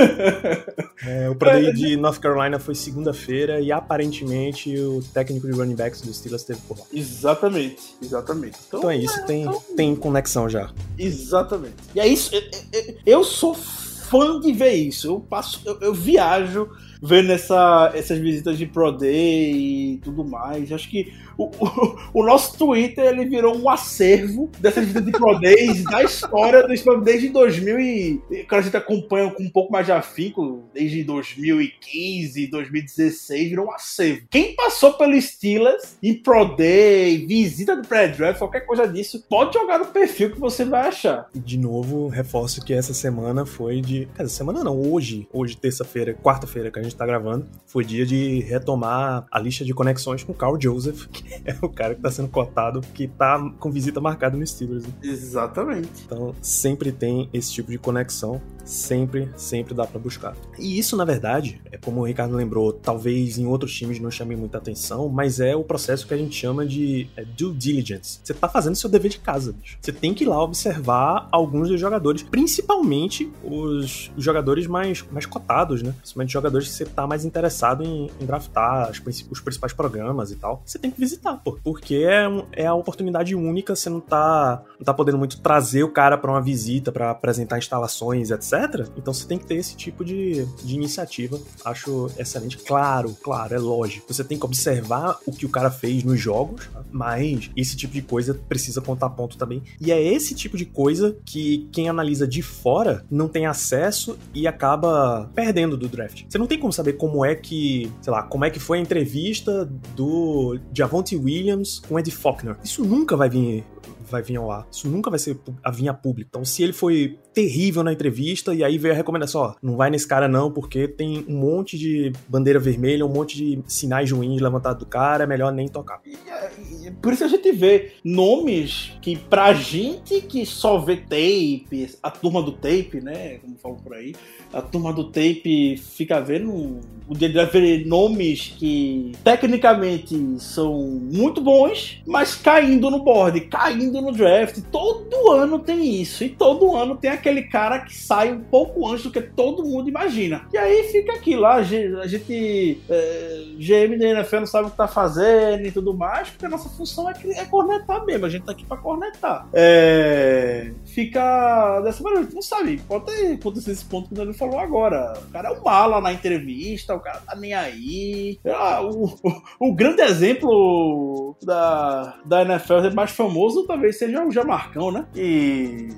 [1.06, 5.74] É, o Pro Day de North Carolina foi segunda-feira e aparentemente o técnico de running
[5.74, 6.84] backs dos Steelers esteve por lá.
[6.92, 8.58] Exatamente, exatamente.
[8.68, 10.70] Então é isso, tem, tem conexão já.
[10.98, 11.74] Exatamente.
[11.94, 15.06] E é isso, eu, eu- eu sou fã de ver isso.
[15.06, 16.68] Eu passo, eu, eu viajo
[17.02, 20.70] vendo essa, essas visitas de Pro Day e tudo mais.
[20.72, 25.38] Acho que o, o, o nosso Twitter ele virou um acervo dessas visitas de Pro
[25.40, 29.50] Days da história dos Pro Days de 2000 e que a gente acompanha com um
[29.50, 34.26] pouco mais de afinco desde 2015, 2016, virou um acervo.
[34.30, 39.78] Quem passou pelo Steelers em Pro Day, visita do pré-draft, qualquer coisa disso, pode jogar
[39.78, 41.28] no perfil que você vai achar.
[41.34, 44.06] E de novo, reforço que essa semana foi de.
[44.06, 48.40] Dizer, semana não, hoje, hoje, terça-feira, quarta-feira que a gente tá gravando, foi dia de
[48.40, 52.11] retomar a lista de conexões com o Carl Joseph, que é o cara que tá
[52.11, 54.85] sendo cotado, que tá com visita marcada no Steelers.
[54.87, 54.92] né?
[55.03, 55.90] Exatamente.
[56.05, 60.37] Então, sempre tem esse tipo de conexão, sempre, sempre dá pra buscar.
[60.59, 64.37] E isso, na verdade, é como o Ricardo lembrou, talvez em outros times não chame
[64.37, 68.20] muita atenção, mas é o processo que a gente chama de é, due diligence.
[68.22, 69.79] Você tá fazendo seu dever de casa, bicho.
[69.81, 75.83] Você tem que ir lá observar alguns dos jogadores, principalmente os jogadores mais, mais cotados,
[75.83, 75.94] né?
[75.98, 80.30] Principalmente jogadores que você tá mais interessado em, em draftar as princi- os principais programas
[80.30, 80.62] e tal.
[80.64, 81.58] Você tem que visitar, pô.
[81.62, 85.82] Porque é, um- é a oportunidade única, você não tá, não tá podendo muito trazer
[85.82, 88.88] o cara pra uma visita, pra apresentar instalações, etc.
[88.96, 91.38] Então você tem que ter esse tipo de, de iniciativa.
[91.64, 92.56] Acho excelente.
[92.58, 94.12] Claro, claro, é lógico.
[94.12, 96.82] Você tem que observar o que o cara fez nos jogos, tá?
[96.90, 99.62] mas esse tipo de coisa precisa contar ponto também.
[99.80, 104.46] E é esse tipo de coisa que quem analisa de fora não tem acesso e
[104.46, 106.24] acaba perdendo do draft.
[106.28, 108.80] Você não tem como saber como é que, sei lá, como é que foi a
[108.80, 109.64] entrevista
[109.96, 112.56] do Javonte Williams com Eddie Faulkner.
[112.62, 113.64] Isso nunca vai vir
[114.11, 114.66] vai vir ao ar.
[114.70, 116.29] Isso nunca vai ser a vir a público.
[116.31, 119.90] Então, se ele foi terrível na entrevista e aí veio a recomendação, ó, não vai
[119.90, 124.40] nesse cara não, porque tem um monte de bandeira vermelha, um monte de sinais ruins
[124.40, 126.01] levantados do cara, é melhor nem tocar.
[126.05, 132.11] E Por isso a gente vê nomes que, pra gente que só vê tape, a
[132.11, 133.38] turma do tape, né?
[133.38, 134.14] Como falam por aí,
[134.53, 140.81] a turma do tape fica vendo o dia de ver nomes que tecnicamente são
[141.12, 144.60] muito bons, mas caindo no board, caindo no draft.
[144.70, 146.24] Todo ano tem isso.
[146.24, 149.88] E todo ano tem aquele cara que sai um pouco antes do que todo mundo
[149.88, 150.46] imagina.
[150.52, 154.68] E aí fica aquilo lá, a gente, a gente é, GM da NFL não sabe
[154.68, 158.26] o que tá fazendo e tudo mais, porque a nossa função é, é cornetar mesmo,
[158.26, 159.48] a gente tá aqui pra cornetar.
[159.52, 164.59] É, fica dessa maneira, não sabe, pode ter acontecido esse ponto que o Danilo falou
[164.59, 165.14] agora.
[165.29, 168.38] O cara é um mala na entrevista, o cara tá nem aí.
[168.46, 174.90] Ah, o, o, o grande exemplo da, da NFL mais famoso talvez seja o Jamarcão,
[174.90, 175.07] né?
[175.14, 175.88] E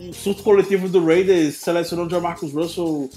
[0.00, 3.10] um surto coletivo do Raiders selecionando o Jamarcus Russell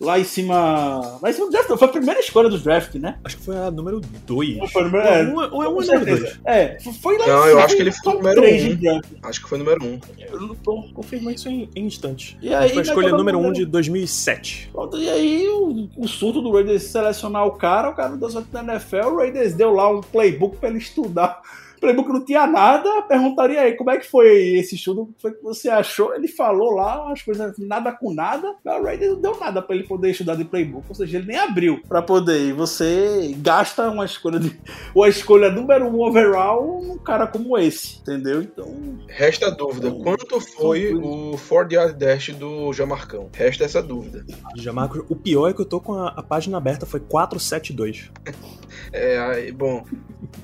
[0.00, 1.18] lá em cima.
[1.20, 3.18] Lá em cima do draft, foi a primeira escolha do draft, né?
[3.24, 4.60] Acho que foi a número 2.
[4.60, 6.20] Ou foi a primeira- é, Ou, é um número certeza.
[6.20, 6.40] 2.
[6.44, 8.68] É, foi lá em Não, eu acho que ele foi o número três um.
[8.68, 9.08] de draft.
[9.22, 9.88] Acho que foi número 1.
[9.88, 10.00] Um.
[10.30, 12.38] Eu não tô Confirma isso em, em instante.
[12.40, 14.70] E aí, foi a né, escolha número 1 mundo- um de 2007.
[14.72, 18.48] Pronto, E aí, o, o surto do Raiders selecionar o cara, o cara deu sorte
[18.52, 21.40] na NFL, o Raiders deu lá um playbook pra ele estudar.
[21.78, 25.32] Playbook não tinha nada, perguntaria aí como é que foi esse estudo, o que foi
[25.32, 26.14] que você achou?
[26.14, 29.84] Ele falou lá as coisas nada com nada, o Raiders não deu nada pra ele
[29.84, 32.48] poder estudar de playbook, ou seja, ele nem abriu pra poder.
[32.48, 34.58] E você gasta uma escolha de,
[34.94, 38.42] uma escolha número um overall num cara como esse, entendeu?
[38.42, 43.28] Então, Resta a dúvida, quanto foi o 4 yard dash do Jamarcão?
[43.32, 44.24] Resta essa dúvida.
[44.56, 48.10] Jamarcus, o pior é que eu tô com a, a página aberta, foi 472.
[48.92, 49.84] É, aí, bom.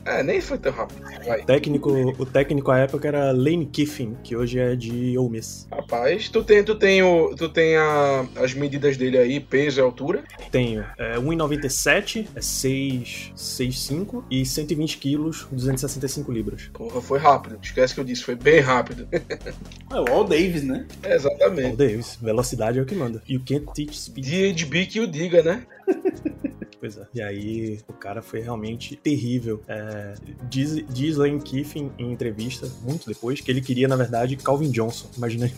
[0.04, 1.02] É, nem foi tão rápido.
[1.26, 1.40] Vai.
[1.42, 5.66] O técnico, o técnico à época era Lane Kiffin, que hoje é de Ole Miss.
[5.70, 9.82] Rapaz, tu tem, tu tem, o, tu tem a- as medidas dele aí, peso e
[9.82, 10.22] altura.
[10.50, 16.70] Tenho é, 1,97, é 6, 6,5 e 120 quilos, 265 libras.
[16.72, 17.58] Porra, foi rápido.
[17.62, 19.08] Esquece que eu disse, foi bem rápido.
[19.12, 20.86] é o Al Davis, né?
[21.02, 21.76] É, exatamente.
[21.76, 23.22] Davis, velocidade é o que manda.
[23.28, 24.24] You can't teach speed.
[24.26, 25.62] DHB que o diga, né?
[26.84, 27.06] Pois é.
[27.14, 29.58] E aí, o cara foi realmente terrível.
[29.66, 30.12] É,
[30.50, 35.08] diz, diz Lane Kiffin em entrevista, muito depois, que ele queria, na verdade, Calvin Johnson.
[35.16, 35.50] Imagina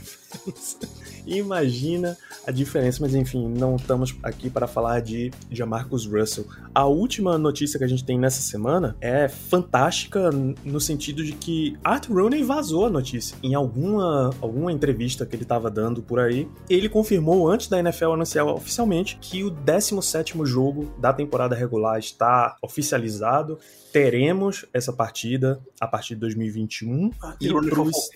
[1.27, 6.47] Imagina a diferença, mas enfim, não estamos aqui para falar de Jamarcus Russell.
[6.75, 11.77] A última notícia que a gente tem nessa semana é fantástica no sentido de que
[11.83, 13.37] Art Rooney vazou a notícia.
[13.43, 18.13] Em alguma, alguma entrevista que ele estava dando por aí, ele confirmou antes da NFL
[18.13, 23.59] anunciar oficialmente que o 17º jogo da temporada regular está oficializado.
[23.97, 27.11] Teremos essa partida a partir de 2021.
[27.41, 28.11] E Tirou pros-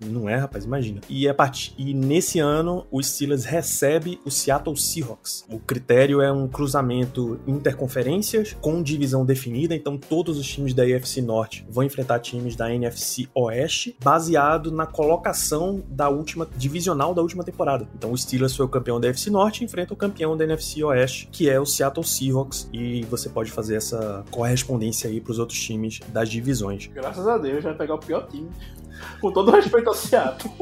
[0.00, 1.02] não é, rapaz, imagina.
[1.10, 1.74] E, a part...
[1.76, 5.44] e nesse ano, o Steelers recebe o Seattle Seahawks.
[5.50, 11.20] O critério é um cruzamento interconferências com divisão definida, então todos os times da AFC
[11.20, 17.44] Norte vão enfrentar times da NFC Oeste, baseado na colocação da última divisional da última
[17.44, 17.86] temporada.
[17.94, 20.82] Então o Steelers foi o campeão da AFC Norte e enfrenta o campeão da NFC
[20.82, 25.38] Oeste, que é o Seattle Seahawks, e você pode fazer essa correspondência aí para os
[25.40, 26.86] outros times das divisões.
[26.86, 28.48] Graças a Deus, vai pegar o pior time.
[29.20, 30.52] Com todo respeito ao Seattle.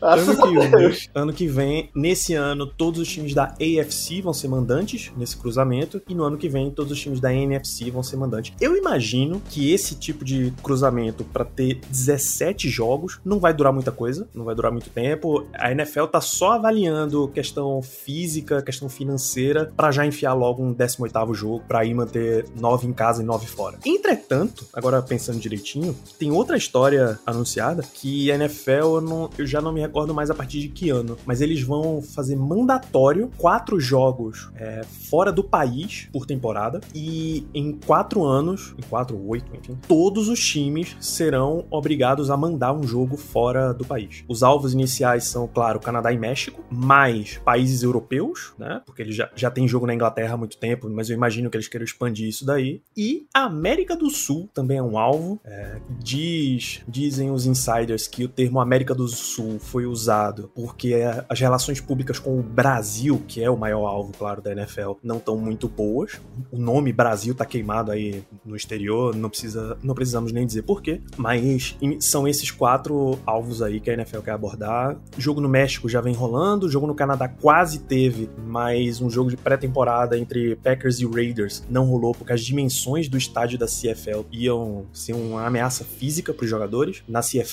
[0.00, 5.10] Ano que, ano que vem, nesse ano, todos os times da AFC vão ser mandantes
[5.16, 8.52] nesse cruzamento, e no ano que vem, todos os times da NFC vão ser mandantes.
[8.60, 13.90] Eu imagino que esse tipo de cruzamento, para ter 17 jogos, não vai durar muita
[13.90, 15.46] coisa, não vai durar muito tempo.
[15.54, 21.34] A NFL tá só avaliando questão física, questão financeira, para já enfiar logo um 18
[21.34, 23.78] jogo, para ir manter 9 em casa e 9 fora.
[23.84, 29.60] Entretanto, agora pensando direitinho, tem outra história anunciada que a NFL, eu, não, eu já
[29.60, 33.78] não me recordo mais a partir de que ano, mas eles vão fazer mandatório quatro
[33.78, 39.78] jogos é, fora do país por temporada e em quatro anos, em quatro oito, enfim,
[39.86, 44.24] todos os times serão obrigados a mandar um jogo fora do país.
[44.28, 48.82] Os alvos iniciais são, claro, Canadá e México, mais países europeus, né?
[48.84, 51.68] Porque eles já, já jogo na Inglaterra há muito tempo, mas eu imagino que eles
[51.68, 52.82] queiram expandir isso daí.
[52.96, 55.40] E a América do Sul também é um alvo.
[55.44, 60.94] É, diz, dizem os insiders que o termo América do Sul foi usado porque
[61.28, 65.16] as relações públicas com o Brasil, que é o maior alvo, claro, da NFL, não
[65.16, 66.20] estão muito boas.
[66.50, 71.00] O nome Brasil tá queimado aí no exterior, não precisa, não precisamos nem dizer porquê,
[71.16, 74.96] mas são esses quatro alvos aí que a NFL quer abordar.
[75.16, 79.08] O jogo no México já vem rolando, o jogo no Canadá quase teve, mas um
[79.08, 83.66] jogo de pré-temporada entre Packers e Raiders não rolou porque as dimensões do estádio da
[83.66, 87.02] CFL iam ser uma ameaça física para os jogadores.
[87.08, 87.45] Na CFL,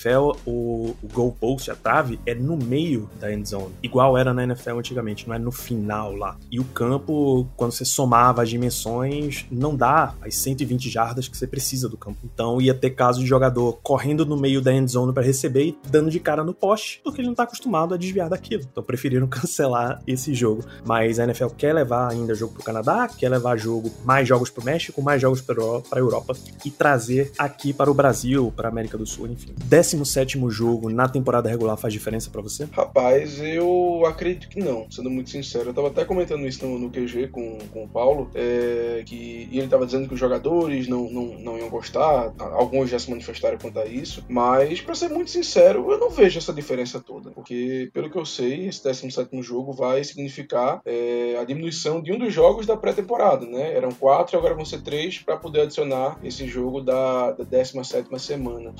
[0.45, 4.77] o, o goalpost, a trave, é no meio da end zone, igual era na NFL
[4.77, 6.37] antigamente, não é no final lá.
[6.51, 11.47] E o campo, quando você somava as dimensões, não dá as 120 jardas que você
[11.47, 12.19] precisa do campo.
[12.23, 15.77] Então ia ter caso de jogador correndo no meio da end zone para receber e
[15.89, 18.63] dando de cara no poste, porque ele não tá acostumado a desviar daquilo.
[18.69, 20.63] Então preferiram cancelar esse jogo.
[20.85, 24.63] Mas a NFL quer levar ainda jogo pro Canadá, quer levar jogo, mais jogos pro
[24.63, 25.55] México, mais jogos para
[25.91, 26.35] a Europa
[26.65, 29.53] e trazer aqui para o Brasil, para América do Sul, enfim.
[29.91, 32.67] 17 jogo na temporada regular faz diferença para você?
[32.71, 35.69] Rapaz, eu acredito que não, sendo muito sincero.
[35.69, 39.67] Eu tava até comentando isso no, no QG com, com o Paulo, é, que ele
[39.67, 43.79] tava dizendo que os jogadores não, não, não iam gostar, alguns já se manifestaram quanto
[43.79, 48.09] a isso, mas para ser muito sincero, eu não vejo essa diferença toda, porque pelo
[48.09, 52.65] que eu sei, esse 17 jogo vai significar é, a diminuição de um dos jogos
[52.65, 53.75] da pré-temporada, né?
[53.75, 58.73] Eram quatro, agora vão ser três para poder adicionar esse jogo da, da 17 semana.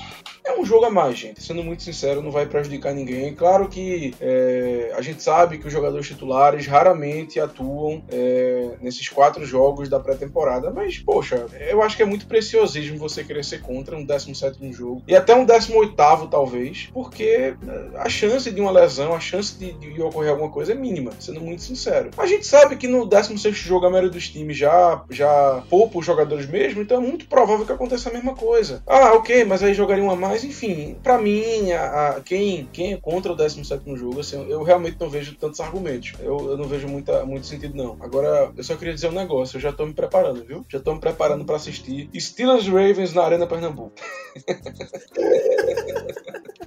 [0.44, 1.42] É um jogo a mais, gente.
[1.42, 3.34] Sendo muito sincero, não vai prejudicar ninguém.
[3.34, 9.44] Claro que é, a gente sabe que os jogadores titulares raramente atuam é, nesses quatro
[9.44, 13.96] jogos da pré-temporada, mas, poxa, eu acho que é muito preciosismo você querer ser contra
[13.96, 15.94] um 17 jogo e até um 18
[16.30, 17.54] talvez, porque
[17.96, 21.40] a chance de uma lesão, a chance de, de ocorrer alguma coisa é mínima, sendo
[21.40, 22.10] muito sincero.
[22.16, 26.06] A gente sabe que no 16 jogo a maioria dos times já, já poupa os
[26.06, 28.82] jogadores mesmo, então é muito provável que aconteça a mesma coisa.
[28.86, 30.73] Ah, ok, mas aí jogaria uma mais, enfim.
[31.02, 35.08] Para mim, a, a, quem, quem é contra o 17 jogo, assim, eu realmente não
[35.08, 36.12] vejo tantos argumentos.
[36.20, 37.96] Eu, eu não vejo muita, muito sentido, não.
[38.00, 40.64] Agora, eu só queria dizer um negócio, eu já tô me preparando, viu?
[40.68, 43.92] Já tô me preparando para assistir Steelers Ravens na Arena Pernambuco.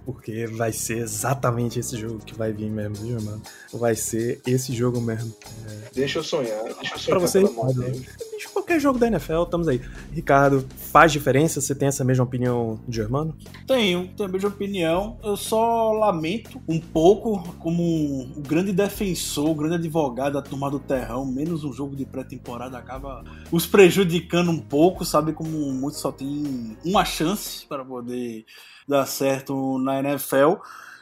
[0.05, 3.41] Porque vai ser exatamente esse jogo que vai vir mesmo, viu, mano?
[3.73, 5.33] Vai ser esse jogo mesmo.
[5.65, 5.89] É...
[5.93, 7.09] Deixa eu sonhar, deixa eu sonhar.
[7.09, 7.43] Pra você,
[8.67, 9.81] qualquer jogo da NFL, estamos aí.
[10.11, 11.61] Ricardo, faz diferença?
[11.61, 13.35] Você tem essa mesma opinião de Germano?
[13.65, 15.17] Tenho, tenho a mesma opinião.
[15.23, 20.79] Eu só lamento um pouco como o grande defensor, o grande advogado da turma do
[20.79, 25.31] terrão, menos um jogo de pré-temporada acaba os prejudicando um pouco, sabe?
[25.31, 28.45] Como muitos só tem uma chance para poder
[28.88, 30.55] dar certo na NFL.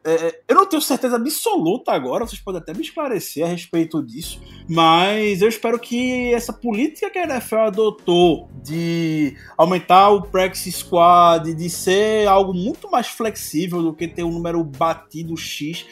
[0.07, 4.39] É, eu não tenho certeza absoluta agora, vocês podem até me esclarecer a respeito disso,
[4.69, 11.51] mas eu espero que essa política que a NFL adotou de aumentar o practice squad,
[11.55, 15.87] de ser algo muito mais flexível do que ter um número batido X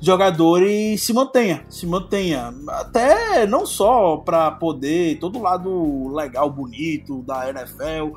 [0.00, 2.52] jogadores se mantenha, se mantenha.
[2.68, 8.12] Até não só para poder todo lado legal, bonito da NFL,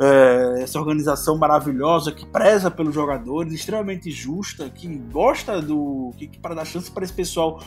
[0.00, 6.12] é, essa organização maravilhosa que preza pelos jogadores, extremamente justa, que gosta do.
[6.16, 7.60] que, que para dar chance para esse pessoal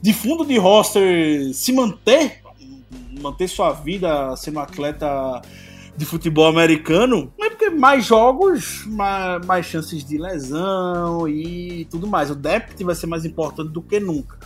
[0.00, 2.42] de fundo de roster se manter,
[3.20, 5.42] manter sua vida sendo atleta
[5.96, 12.30] de futebol americano, é porque mais jogos, mais, mais chances de lesão e tudo mais.
[12.30, 14.36] O depth vai ser mais importante do que nunca.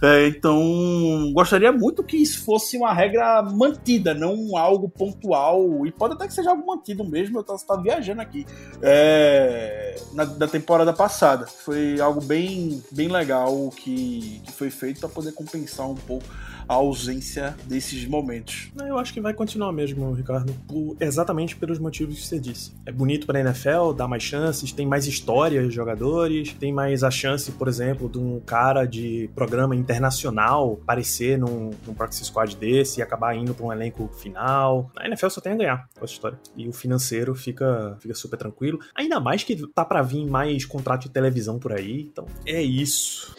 [0.00, 5.84] É, então, gostaria muito que isso fosse uma regra mantida, não algo pontual.
[5.84, 7.38] E pode até que seja algo mantido mesmo.
[7.38, 8.46] Eu estava viajando aqui
[8.80, 11.46] é, na, da temporada passada.
[11.46, 16.24] Foi algo bem, bem legal que, que foi feito para poder compensar um pouco
[16.68, 18.70] a ausência desses momentos.
[18.76, 22.72] Eu acho que vai continuar mesmo, Ricardo, por, exatamente pelos motivos que você disse.
[22.84, 27.02] É bonito para a NFL, dá mais chances, tem mais história de jogadores, tem mais
[27.02, 32.56] a chance, por exemplo, de um cara de programa internacional aparecer num, num proxy squad
[32.56, 34.90] desse e acabar indo para um elenco final.
[34.96, 36.38] A NFL só tem a ganhar com essa história.
[36.56, 38.78] E o financeiro fica, fica super tranquilo.
[38.94, 42.02] Ainda mais que tá para vir mais contrato de televisão por aí.
[42.02, 43.34] Então, é isso.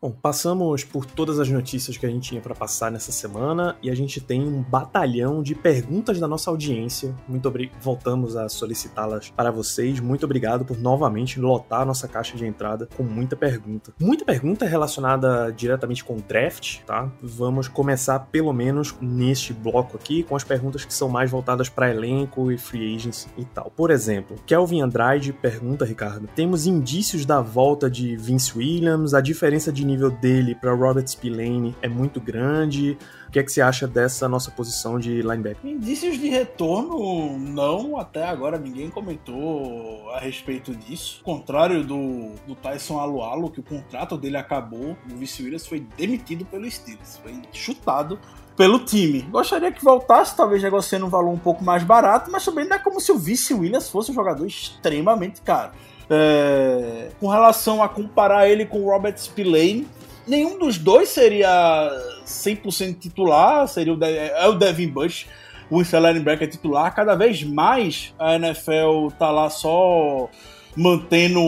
[0.00, 3.90] Bom, passamos por todas as notícias que a gente tinha para passar nessa semana e
[3.90, 7.14] a gente tem um batalhão de perguntas da nossa audiência.
[7.26, 7.80] Muito obrigado.
[7.80, 9.98] Voltamos a solicitá-las para vocês.
[9.98, 13.92] Muito obrigado por novamente lotar a nossa caixa de entrada com muita pergunta.
[13.98, 17.10] Muita pergunta relacionada diretamente com o draft, tá?
[17.22, 21.90] Vamos começar pelo menos neste bloco aqui com as perguntas que são mais voltadas para
[21.90, 23.72] elenco e free agency e tal.
[23.74, 29.72] Por exemplo, Kelvin Andrade pergunta, Ricardo, temos indícios da volta de Vince Williams, a diferença
[29.72, 32.98] de nível dele para Robert Spillane é muito grande.
[33.28, 35.58] O que é que você acha dessa nossa posição de linebacker?
[35.64, 37.98] Indícios de retorno, não.
[37.98, 41.22] Até agora ninguém comentou a respeito disso.
[41.24, 45.80] Ao contrário do, do Tyson Alualo, que o contrato dele acabou, o Vice Williams foi
[45.96, 47.18] demitido pelo Steelers.
[47.18, 48.18] Foi chutado
[48.56, 49.22] pelo time.
[49.22, 52.78] Gostaria que voltasse, talvez negociando um valor um pouco mais barato, mas também não é
[52.78, 55.72] como se o Vice Williams fosse um jogador extremamente caro.
[56.08, 59.86] É, com relação a comparar ele com Robert Spillane,
[60.26, 61.90] nenhum dos dois seria
[62.24, 65.26] 100% titular, seria o, é o Devin Bush,
[65.70, 66.94] o linebacker titular.
[66.94, 70.28] Cada vez mais a NFL tá lá só
[70.76, 71.40] mantendo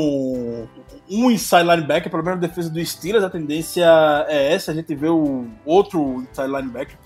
[1.11, 3.86] um inside linebacker, pelo menos na defesa do Steelers, a tendência
[4.28, 4.72] é essa.
[4.72, 6.98] A gente vê o outro inside linebacker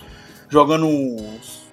[0.48, 0.86] jogando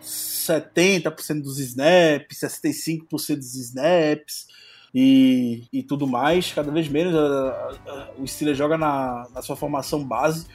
[0.01, 4.48] 70% dos snaps, 65% dos snaps
[4.93, 6.51] e, e tudo mais.
[6.53, 10.47] Cada vez menos a, a, o Steelers joga na, na sua formação base.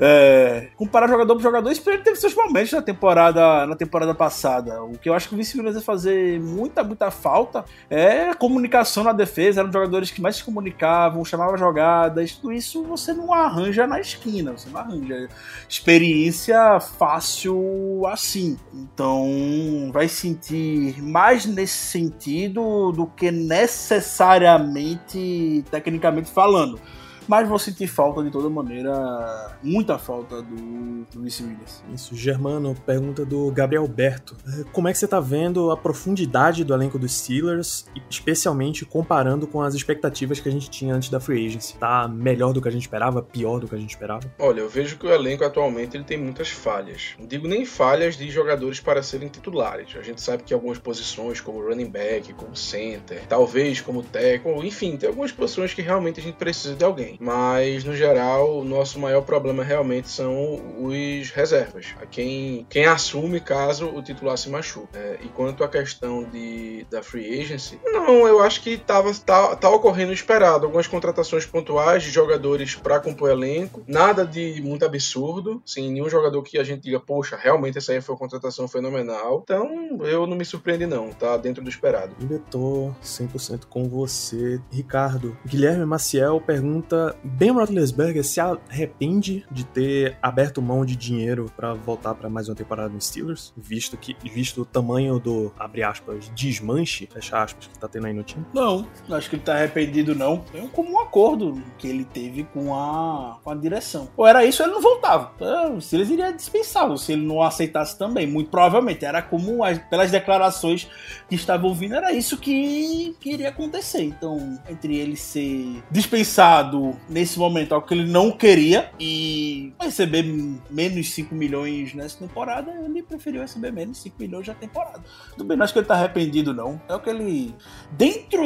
[0.00, 4.82] É, comparar jogador por jogador, isso teve seus momentos na temporada, na temporada passada.
[4.82, 9.04] O que eu acho que o Vince Williams vai fazer muita, muita falta é comunicação
[9.04, 9.60] na defesa.
[9.60, 12.32] Eram jogadores que mais se comunicavam, chamavam jogadas.
[12.32, 15.28] Tudo isso você não arranja na esquina, você não arranja
[15.68, 18.58] experiência fácil assim.
[18.72, 26.80] Então vai sentir mais nesse sentido do que necessariamente tecnicamente falando
[27.26, 31.82] mas vou sentir falta de toda maneira, muita falta do, do Williams.
[31.92, 34.36] Isso, Germano, pergunta do Gabriel Berto.
[34.46, 39.46] É, como é que você tá vendo a profundidade do elenco dos Steelers, especialmente comparando
[39.46, 41.76] com as expectativas que a gente tinha antes da Free Agency?
[41.76, 44.22] Tá melhor do que a gente esperava, pior do que a gente esperava?
[44.38, 47.14] Olha, eu vejo que o elenco atualmente ele tem muitas falhas.
[47.18, 49.94] Não digo nem falhas de jogadores para serem titulares.
[49.96, 54.96] A gente sabe que algumas posições, como running back, como center, talvez como tackle, enfim,
[54.96, 58.98] tem algumas posições que realmente a gente precisa de alguém mas no geral o nosso
[58.98, 64.88] maior problema realmente são os reservas, a quem, quem assume caso o titular se machuque.
[64.94, 69.56] É, e quanto à questão de, da free agency, não, eu acho que estava tá,
[69.56, 70.66] tá ocorrendo esperado.
[70.66, 76.42] Algumas contratações pontuais de jogadores para compor elenco, nada de muito absurdo, sem nenhum jogador
[76.42, 79.40] que a gente diga, poxa, realmente essa aí foi uma contratação fenomenal.
[79.42, 82.14] Então eu não me surpreendi, não, tá dentro do esperado.
[82.28, 84.60] Eu tô 100% com você.
[84.70, 91.74] Ricardo, Guilherme Maciel pergunta Ben Roethlisberger se arrepende de ter aberto mão de dinheiro para
[91.74, 96.30] voltar para mais uma temporada no Steelers, visto que visto o tamanho do abre aspas
[96.34, 98.44] desmanche, fecha aspas que tá tendo aí no time?
[98.52, 100.44] Não, acho que ele tá arrependido não.
[100.54, 104.08] É um acordo que ele teve com a com a direção.
[104.16, 105.32] Ou era isso, ele não voltava.
[105.36, 108.26] Então, o Steelers iria dispensá-lo se ele não aceitasse também.
[108.26, 110.88] Muito provavelmente era como as, pelas declarações
[111.28, 114.02] que estava ouvindo era isso que, que iria acontecer.
[114.02, 120.24] Então, entre ele ser dispensado nesse momento algo que ele não queria e receber
[120.70, 125.02] menos 5 milhões nessa temporada, ele preferiu receber menos 5 milhões na temporada.
[125.30, 126.80] Tudo bem, não acho que ele tá arrependido, não.
[126.88, 127.54] É o que ele.
[127.92, 128.42] Dentro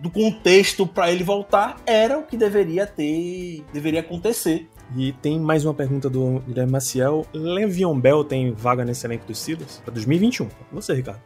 [0.00, 3.64] do contexto para ele voltar, era o que deveria ter.
[3.72, 4.68] deveria acontecer.
[4.96, 7.24] E tem mais uma pergunta do Guilherme Maciel.
[7.32, 9.80] Le'Veon Bell tem vaga nesse elenco dos Steelers?
[9.84, 10.48] Pra 2021.
[10.72, 11.20] Você, Ricardo.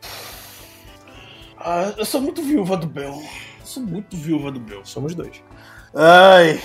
[1.56, 3.14] Ah, eu sou muito viúva do Bell.
[3.14, 4.84] Eu sou muito viúva do Bell.
[4.84, 5.42] Somos dois.
[5.94, 6.60] Ai.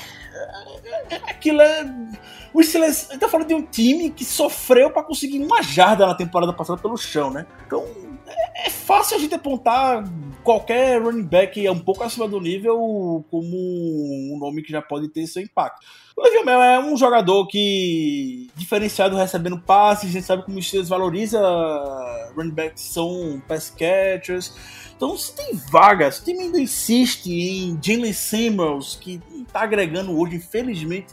[1.28, 1.86] Aquilo é.
[2.54, 3.08] O Steelers.
[3.10, 6.82] Gente tá falando de um time que sofreu para conseguir uma jarda na temporada passada
[6.82, 7.46] pelo chão, né?
[7.66, 8.09] Então.
[8.66, 10.04] É, fácil a gente apontar
[10.44, 15.28] qualquer running back um pouco acima do nível como um nome que já pode ter
[15.28, 15.86] seu impacto.
[16.16, 20.62] O Le'Veon Bell é um jogador que diferenciado recebendo passes, a gente sabe como o
[20.62, 21.40] Steelers valoriza
[22.36, 24.54] running backs são pass catchers.
[24.96, 30.36] Então, se tem vagas, o time ainda insiste em Jalen Samuels, que está agregando hoje,
[30.36, 31.08] infelizmente,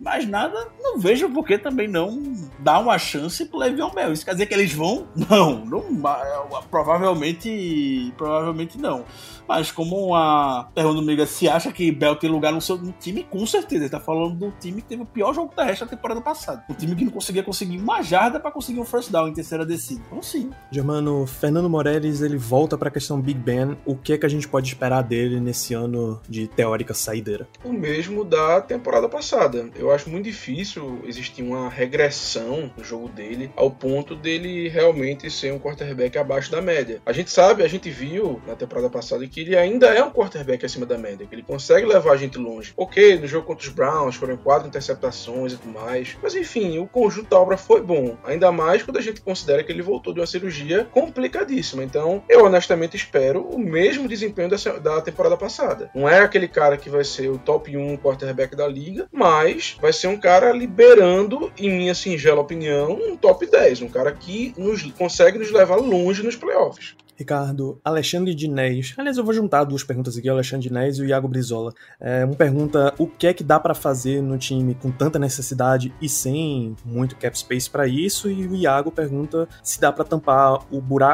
[0.00, 2.22] Mais nada, não vejo por que também não
[2.60, 4.12] dar uma chance pro Le'Veon Bell.
[4.12, 5.08] Isso quer dizer que eles vão?
[5.28, 5.84] Não, não
[6.70, 9.04] provavelmente, provavelmente não.
[9.48, 13.24] Mas como a pergunta do Miga se acha que Bell tem lugar no seu time,
[13.24, 13.84] com certeza.
[13.84, 16.64] Ele tá falando do time que teve o pior jogo terrestre da temporada passada.
[16.68, 19.64] O time que não conseguia conseguir uma jarda para conseguir um first down em terceira
[19.64, 20.02] descida.
[20.06, 20.50] Então sim.
[20.70, 23.76] Germano, Fernando Morelles, ele volta pra questão Big Ben.
[23.86, 27.48] O que é que a gente pode esperar dele nesse ano de teórica saideira?
[27.64, 29.70] O mesmo da temporada passada.
[29.74, 35.52] Eu acho muito difícil existir uma regressão no jogo dele ao ponto dele realmente ser
[35.52, 37.00] um quarterback abaixo da média.
[37.04, 40.64] A gente sabe, a gente viu na temporada passada que ele ainda é um quarterback
[40.64, 42.72] acima da média, que ele consegue levar a gente longe.
[42.76, 46.86] Ok, no jogo contra os Browns foram quatro interceptações e tudo mais, mas enfim, o
[46.86, 48.16] conjunto da obra foi bom.
[48.24, 51.82] Ainda mais quando a gente considera que ele voltou de uma cirurgia complicadíssima.
[51.82, 54.48] Então, eu honestamente espero o mesmo desempenho
[54.82, 55.90] da temporada passada.
[55.94, 59.92] Não é aquele cara que vai ser o top 1 quarterback da liga, mas vai
[59.92, 63.82] ser um cara liberando, em minha singela opinião, um top 10.
[63.82, 66.96] Um cara que nos, consegue nos levar longe nos playoffs.
[67.18, 68.94] Ricardo, Alexandre Dinés.
[68.96, 71.74] Aliás, eu vou juntar duas perguntas aqui, Alexandre Dinés e o Iago Brizola.
[71.98, 75.92] É, uma pergunta: o que é que dá para fazer no time com tanta necessidade
[76.00, 78.30] e sem muito cap space para isso?
[78.30, 80.60] E o Iago pergunta se dá para tampar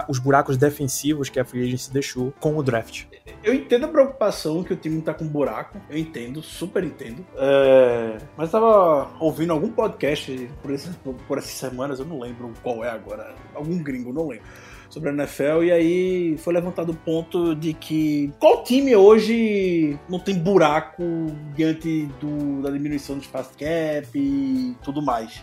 [0.06, 3.06] os buracos defensivos que a Free Agency deixou com o draft.
[3.42, 7.24] Eu entendo a preocupação que o time tá com buraco, eu entendo, super entendo.
[7.36, 8.18] É...
[8.36, 10.90] Mas tava ouvindo algum podcast por, esse,
[11.26, 14.46] por essas semanas, eu não lembro qual é agora, algum gringo, não lembro
[14.90, 20.20] sobre a NFL, e aí foi levantado o ponto de que qual time hoje não
[20.20, 21.02] tem buraco
[21.56, 25.42] diante do, da diminuição do espaço cap e tudo mais.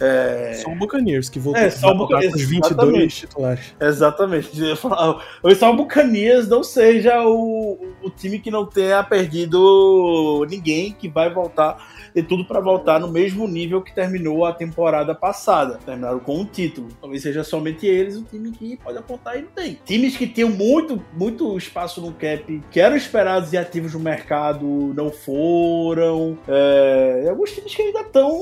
[0.00, 0.54] É...
[0.54, 3.16] Só o Buccaneers, que voltou é, só o Buccaneers, com os 22 exatamente.
[3.16, 3.74] titulares.
[3.80, 4.60] Exatamente.
[4.60, 10.92] Eu talvez só o Buccaneers não seja o, o time que não tenha perdido ninguém,
[10.92, 15.80] que vai voltar ter tudo para voltar no mesmo nível que terminou a temporada passada.
[15.84, 16.88] Terminaram com um título.
[17.00, 19.78] Talvez seja somente eles o time que pode apontar e não tem.
[19.84, 24.64] Times que tinham muito, muito espaço no cap, que eram esperados e ativos no mercado,
[24.94, 26.38] não foram.
[26.46, 28.38] É, alguns times que ainda estão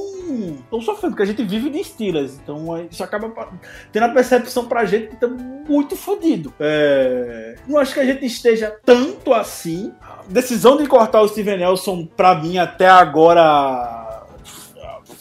[0.83, 2.39] sofrendo, porque a gente vive de Steelers.
[2.43, 3.33] Então isso acaba
[3.91, 6.53] tendo a percepção pra gente que estamos muito fodido.
[6.61, 9.93] É, não acho que a gente esteja tanto assim
[10.29, 14.25] decisão de cortar o Steven Nelson, para mim, até agora,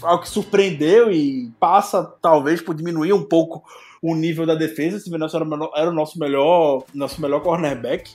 [0.01, 3.63] algo que surpreendeu e passa, talvez, por diminuir um pouco
[4.01, 4.97] o nível da defesa.
[4.97, 8.11] O Steven Nelson era, era o nosso melhor, nosso melhor cornerback.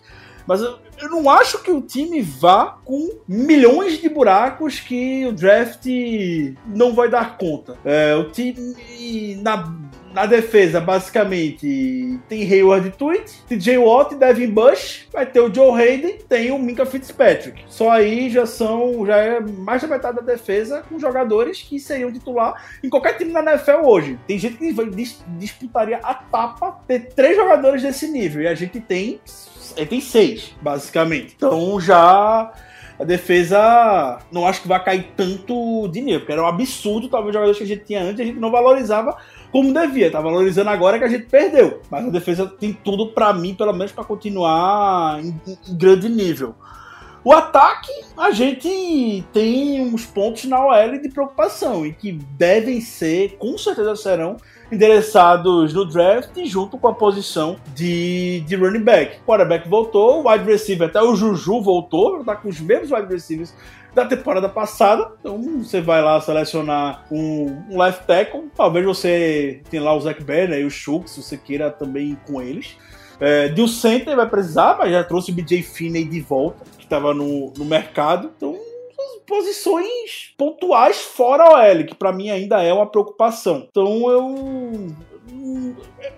[0.46, 5.32] Mas eu, eu, não acho que o time vá com milhões de buracos que o
[5.32, 5.86] draft
[6.66, 7.76] não vai dar conta.
[7.84, 8.74] É, o time,
[9.42, 9.56] na
[10.16, 16.20] na defesa, basicamente, tem Hayward Tweet, TJ Watt, Devin Bush, vai ter o Joe Hayden,
[16.26, 17.62] tem o Minka Fitzpatrick.
[17.68, 22.10] Só aí já são, já é mais da metade da defesa com jogadores que seriam
[22.10, 24.18] titular em qualquer time na NFL hoje.
[24.26, 28.80] Tem gente que dis disputaria a tapa ter três jogadores desse nível e a gente
[28.80, 29.20] tem,
[29.84, 31.34] tem seis, basicamente.
[31.36, 32.52] Então já
[32.98, 37.34] a defesa não acho que vai cair tanto nível, porque era um absurdo, talvez, os
[37.34, 39.16] jogadores que a gente tinha antes, a gente não valorizava
[39.52, 41.80] como devia, tá valorizando agora que a gente perdeu.
[41.90, 46.54] Mas a defesa tem tudo para mim, pelo menos, para continuar em, em grande nível.
[47.22, 53.36] O ataque, a gente tem uns pontos na OL de preocupação e que devem ser,
[53.38, 54.36] com certeza serão,
[54.70, 59.18] endereçados no draft junto com a posição de, de running back.
[59.18, 63.12] O quarterback voltou, o wide receiver, até o Juju voltou, tá com os mesmos wide
[63.12, 63.54] receivers
[63.94, 65.10] da temporada passada.
[65.20, 68.44] Então você vai lá selecionar um, um left tackle.
[68.54, 72.18] Talvez você tenha lá o Zach Banner e o Schultz, se você queira também ir
[72.26, 72.76] com eles.
[73.18, 76.84] É, de um center vai precisar, mas já trouxe o BJ Finney de volta, que
[76.84, 78.30] estava no, no mercado.
[78.36, 78.54] Então
[79.26, 83.66] posições pontuais fora a OL, que para mim ainda é uma preocupação.
[83.70, 84.94] Então eu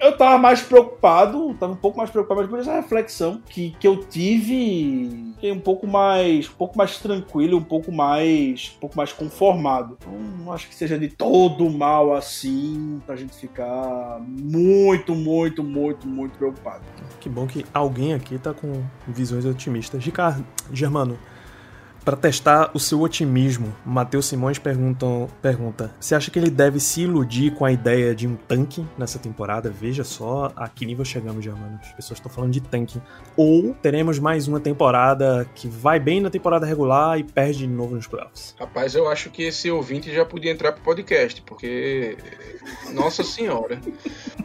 [0.00, 3.86] eu tava mais preocupado, tava um pouco mais preocupado, mas por essa reflexão que, que
[3.86, 9.12] eu tive, um pouco mais, um pouco mais tranquilo, um pouco mais, um pouco mais
[9.12, 9.96] conformado.
[10.00, 16.06] Então, não acho que seja de todo mal assim pra gente ficar muito, muito, muito,
[16.06, 16.84] muito preocupado.
[17.20, 20.04] Que bom que alguém aqui tá com visões otimistas.
[20.04, 21.18] Ricardo, Germano,
[22.08, 27.02] para testar o seu otimismo, Matheus Simões perguntam, pergunta: Você acha que ele deve se
[27.02, 29.68] iludir com a ideia de um tanque nessa temporada?
[29.68, 31.78] Veja só a que nível chegamos, Germano.
[31.82, 32.98] As pessoas estão falando de tanque.
[33.36, 37.94] Ou teremos mais uma temporada que vai bem na temporada regular e perde de novo
[37.94, 38.56] nos playoffs?
[38.58, 42.16] Rapaz, eu acho que esse ouvinte já podia entrar pro podcast, porque.
[42.90, 43.78] Nossa Senhora.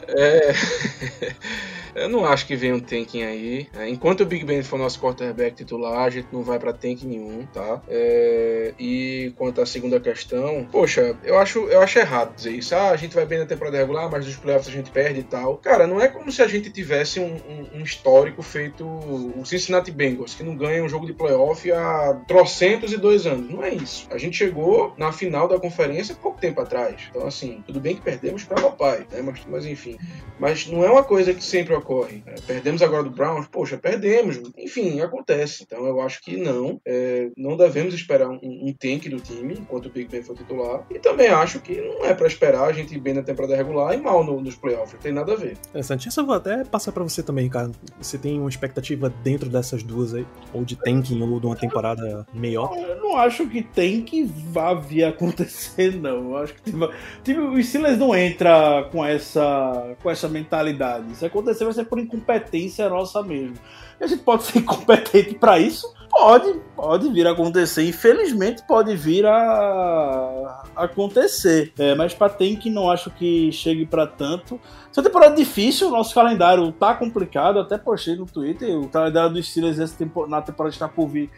[0.10, 0.52] É...
[1.96, 3.68] Eu não acho que venha um tanking aí.
[3.78, 7.04] É, enquanto o Big Ben for nosso quarterback titular, a gente não vai para tank
[7.04, 7.82] nenhum, tá?
[7.88, 12.76] É, e quanto à segunda questão, poxa, eu acho, eu acho errado dizer isso.
[12.76, 15.24] Ah, a gente vai bem na temporada regular, mas nos playoffs a gente perde e
[15.24, 15.58] tal.
[15.58, 19.92] Cara, não é como se a gente tivesse um, um, um histórico feito o Cincinnati
[19.92, 23.50] Bengals, que não ganha um jogo de playoff há trocentos e dois anos.
[23.50, 24.08] Não é isso.
[24.12, 27.02] A gente chegou na final da conferência pouco tempo atrás.
[27.10, 29.22] Então, assim, tudo bem que perdemos para papai, né?
[29.22, 29.98] Mas, mas enfim.
[30.40, 32.24] Mas não é uma coisa que sempre ocorre.
[32.26, 34.40] É, perdemos agora do Browns, poxa, perdemos.
[34.58, 35.64] Enfim, acontece.
[35.64, 36.82] Então eu acho que não.
[36.86, 40.86] É, não devemos esperar um, um tank do time enquanto o Big Ben for titular.
[40.90, 43.94] E também acho que não é para esperar a gente ir bem na temporada regular
[43.94, 44.94] e mal no, nos playoffs.
[44.94, 45.58] Não tem nada a ver.
[45.70, 46.08] Interessante.
[46.08, 47.72] Essa eu vou até passar para você também, cara.
[48.00, 50.26] Você tem uma expectativa dentro dessas duas aí?
[50.54, 52.74] Ou de tanking ou de uma temporada melhor?
[52.78, 56.32] Eu não acho que tem que vá vir acontecer, não.
[56.32, 56.90] Eu acho que tipo,
[57.24, 61.16] tipo, o Steelers não entra com essa, com essa mentalidade.
[61.16, 63.56] Se acontecer, vai ser por incompetência nossa mesmo.
[64.00, 65.92] E a gente pode ser incompetente para isso?
[66.10, 67.88] Pode, pode vir a acontecer.
[67.88, 71.74] Infelizmente, pode vir a acontecer.
[71.78, 74.60] É, mas para que não acho que chegue para tanto.
[74.92, 77.60] Essa temporada difícil, o nosso calendário tá complicado.
[77.60, 78.78] Até postei no Twitter.
[78.78, 79.78] O calendário dos Steelers
[80.28, 81.32] na temporada está por vir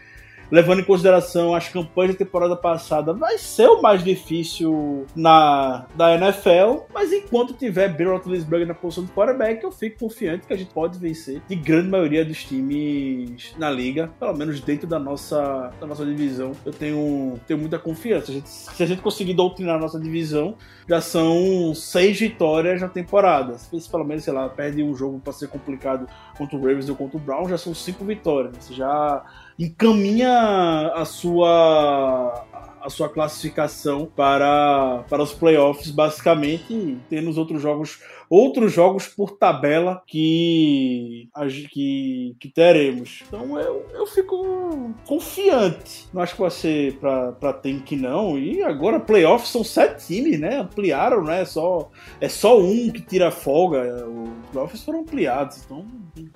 [0.52, 6.16] levando em consideração as campanhas da temporada passada, vai ser o mais difícil na da
[6.16, 10.58] NFL, mas enquanto tiver Ben Roethlisberger na posição de quarterback, eu fico confiante que a
[10.58, 15.72] gente pode vencer de grande maioria dos times na liga, pelo menos dentro da nossa,
[15.80, 16.52] da nossa divisão.
[16.66, 18.32] Eu tenho, tenho muita confiança.
[18.32, 20.56] A gente, se a gente conseguir doutrinar a nossa divisão,
[20.88, 23.58] já são seis vitórias na temporada.
[23.58, 26.96] Se pelo menos, sei lá, perde um jogo para ser complicado contra o Ravens ou
[26.96, 28.68] contra o Brown, já são cinco vitórias.
[28.72, 29.24] Já
[29.58, 32.46] encaminha a sua
[32.86, 38.00] a sua classificação para, para os playoffs, basicamente, tendo os outros jogos
[38.30, 41.30] outros jogos por tabela que,
[41.72, 43.24] que, que teremos.
[43.28, 46.08] Então eu, eu fico confiante.
[46.14, 48.38] Não acho que vai ser pra, pra Tank não.
[48.38, 50.58] E agora playoffs são sete times, né?
[50.58, 51.46] Ampliaram, né?
[51.46, 54.08] Só, é só um que tira folga.
[54.08, 55.64] Os playoffs foram ampliados.
[55.64, 55.86] Então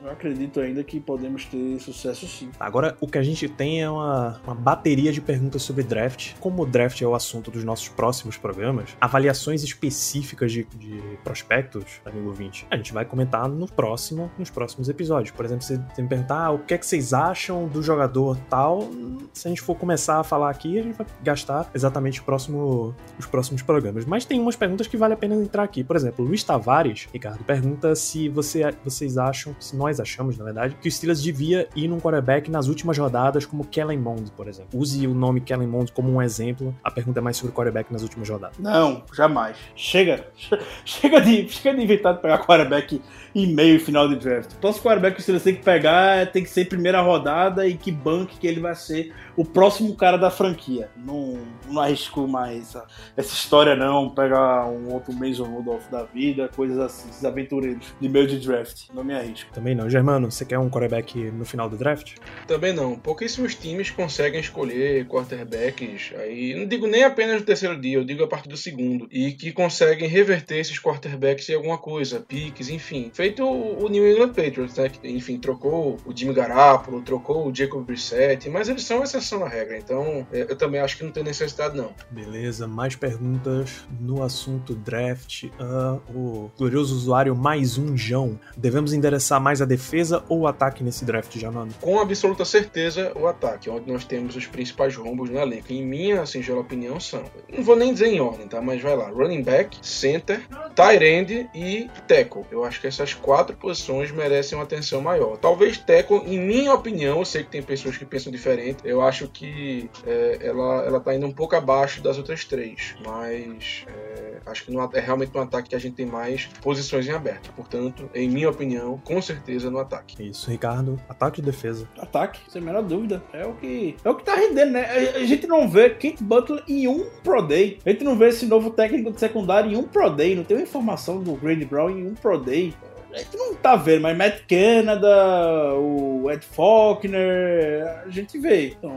[0.03, 2.49] eu acredito ainda que podemos ter sucesso sim.
[2.59, 6.33] Agora o que a gente tem é uma, uma bateria de perguntas sobre draft.
[6.39, 11.78] Como o draft é o assunto dos nossos próximos programas, avaliações específicas de, de prospectos
[12.05, 15.31] amigo ouvinte, a gente vai comentar no próximo, nos próximos episódios.
[15.31, 18.89] Por exemplo, você, me perguntar ah, o que é que vocês acham do jogador tal.
[19.33, 23.25] Se a gente for começar a falar aqui, a gente vai gastar exatamente próximo, os
[23.25, 24.05] próximos programas.
[24.05, 25.83] Mas tem umas perguntas que vale a pena entrar aqui.
[25.83, 30.75] Por exemplo, Luiz Tavares, Ricardo, pergunta se você, vocês acham, se nós achamos, na verdade,
[30.81, 34.79] que o Steelers devia ir num quarterback nas últimas rodadas, como Kellen Mond, por exemplo.
[34.79, 36.75] Use o nome Kellen Mond como um exemplo.
[36.83, 38.57] A pergunta é mais sobre o quarterback nas últimas rodadas.
[38.57, 39.57] Não, jamais.
[39.75, 40.27] Chega.
[40.85, 43.01] Chega de, chega de inventado pegar quarterback
[43.33, 44.53] em meio e final de draft.
[44.53, 47.91] O próximo quarterback que você tem que pegar tem que ser primeira rodada e que
[47.91, 50.89] banque que ele vai ser o próximo cara da franquia.
[50.97, 51.37] Não,
[51.69, 54.09] não arrisco mais essa, essa história, não.
[54.09, 58.89] Pegar um outro Mason Rudolph da vida, coisas assim, esses aventureiros de meio de draft.
[58.93, 59.51] Não me arrisco.
[59.53, 59.89] Também não.
[59.89, 62.15] Germano, você quer um quarterback no final do draft?
[62.47, 62.95] Também não.
[62.97, 66.11] Pouquíssimos times conseguem escolher quarterbacks.
[66.17, 69.07] Aí, não digo nem apenas no terceiro dia, eu digo a partir do segundo.
[69.11, 73.11] E que conseguem reverter esses quarterbacks em alguma coisa, piques, enfim.
[73.13, 74.89] Feito o New England Patriots, né?
[74.89, 79.49] Que, enfim, trocou o Jimmy Garoppolo, trocou o Jacob Brissett, mas eles são exceção à
[79.49, 79.77] regra.
[79.77, 81.91] Então, é, eu também acho que não tem necessidade, não.
[82.09, 85.43] Beleza, mais perguntas no assunto draft.
[85.43, 88.39] Uh, o glorioso usuário mais um João.
[88.57, 91.71] Devemos endereçar mais a defesa ou o ataque nesse draft, Janano?
[91.81, 95.71] Com absoluta certeza, o ataque, onde nós temos os principais rombos na elenco.
[95.71, 97.23] Em minha singela opinião, são.
[97.51, 98.61] Não vou nem dizer em ordem, tá?
[98.61, 100.41] Mas vai lá: running back, center,
[100.75, 102.45] tight end e tackle.
[102.51, 105.37] Eu acho que essas quatro posições merecem uma atenção maior.
[105.37, 109.27] Talvez tackle, em minha opinião, eu sei que tem pessoas que pensam diferente, eu acho
[109.27, 114.65] que é, ela, ela tá indo um pouco abaixo das outras três, mas é, acho
[114.65, 117.51] que no, é realmente no ataque que a gente tem mais posições em aberto.
[117.53, 120.21] Portanto, em minha opinião, com certeza no ataque.
[120.23, 120.99] Isso, Ricardo.
[121.07, 121.87] Ataque e defesa.
[121.97, 123.23] Ataque, sem a menor dúvida.
[123.33, 124.85] É o que é o que tá rendendo, né?
[124.85, 127.79] A, a gente não vê Kate Butler em um Pro Day.
[127.85, 130.35] A gente não vê esse novo técnico de secundário em um Pro Day.
[130.35, 132.73] Não tem uma informação do Grady Brown em um Pro Day
[133.11, 138.67] a gente não tá vendo, mas Matt Canada, o Ed Faulkner, a gente vê.
[138.67, 138.91] Então,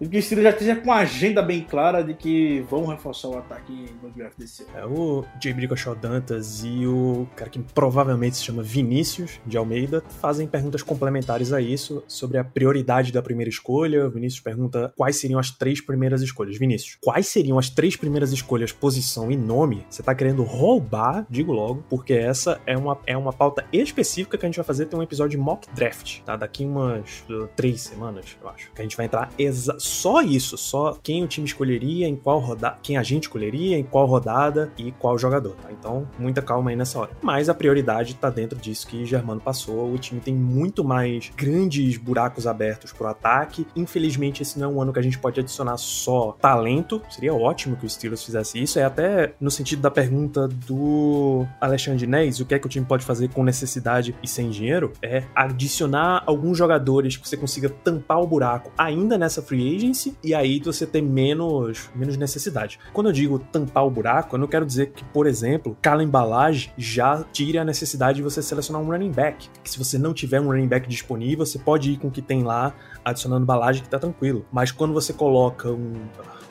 [0.00, 3.28] e que o Steelers já esteja com uma agenda bem clara de que vão reforçar
[3.28, 4.72] o ataque no draft desse ano.
[4.74, 10.02] É, o Jay Bricoshaw Dantas e o cara que provavelmente se chama Vinícius de Almeida
[10.20, 14.06] fazem perguntas complementares a isso sobre a prioridade da primeira escolha.
[14.06, 16.58] O Vinícius pergunta quais seriam as três primeiras escolhas.
[16.58, 19.86] Vinícius, quais seriam as três primeiras escolhas, posição e nome?
[19.88, 24.44] Você tá querendo roubar, digo logo, porque essa é uma, é uma pauta específica que
[24.44, 26.36] a gente vai fazer, tem um episódio de mock draft, tá?
[26.36, 28.72] Daqui umas uh, três semanas, eu acho.
[28.72, 32.38] Que a gente vai entrar exa só isso, só quem o time escolheria, em qual
[32.38, 35.70] rodada, quem a gente escolheria, em qual rodada e qual jogador, tá?
[35.70, 37.10] Então, muita calma aí nessa hora.
[37.20, 39.92] Mas a prioridade tá dentro disso que Germano passou.
[39.92, 43.66] O time tem muito mais grandes buracos abertos pro ataque.
[43.76, 47.02] Infelizmente, esse não é um ano que a gente pode adicionar só talento.
[47.10, 48.78] Seria ótimo que o Steelers fizesse isso.
[48.78, 52.86] É até no sentido da pergunta do Alexandre Nez, o que é que o time
[52.86, 54.92] pode fazer com necessidade e sem dinheiro?
[55.02, 60.34] É adicionar alguns jogadores que você consiga tampar o buraco ainda nessa free agency e
[60.34, 62.78] aí você ter menos, menos necessidade.
[62.92, 66.72] Quando eu digo tampar o buraco, eu não quero dizer que, por exemplo, cala embalagem
[66.76, 69.48] já tire a necessidade de você selecionar um running back.
[69.62, 72.22] Que se você não tiver um running back disponível, você pode ir com o que
[72.22, 74.44] tem lá, adicionando embalagem que tá tranquilo.
[74.52, 75.94] Mas quando você coloca um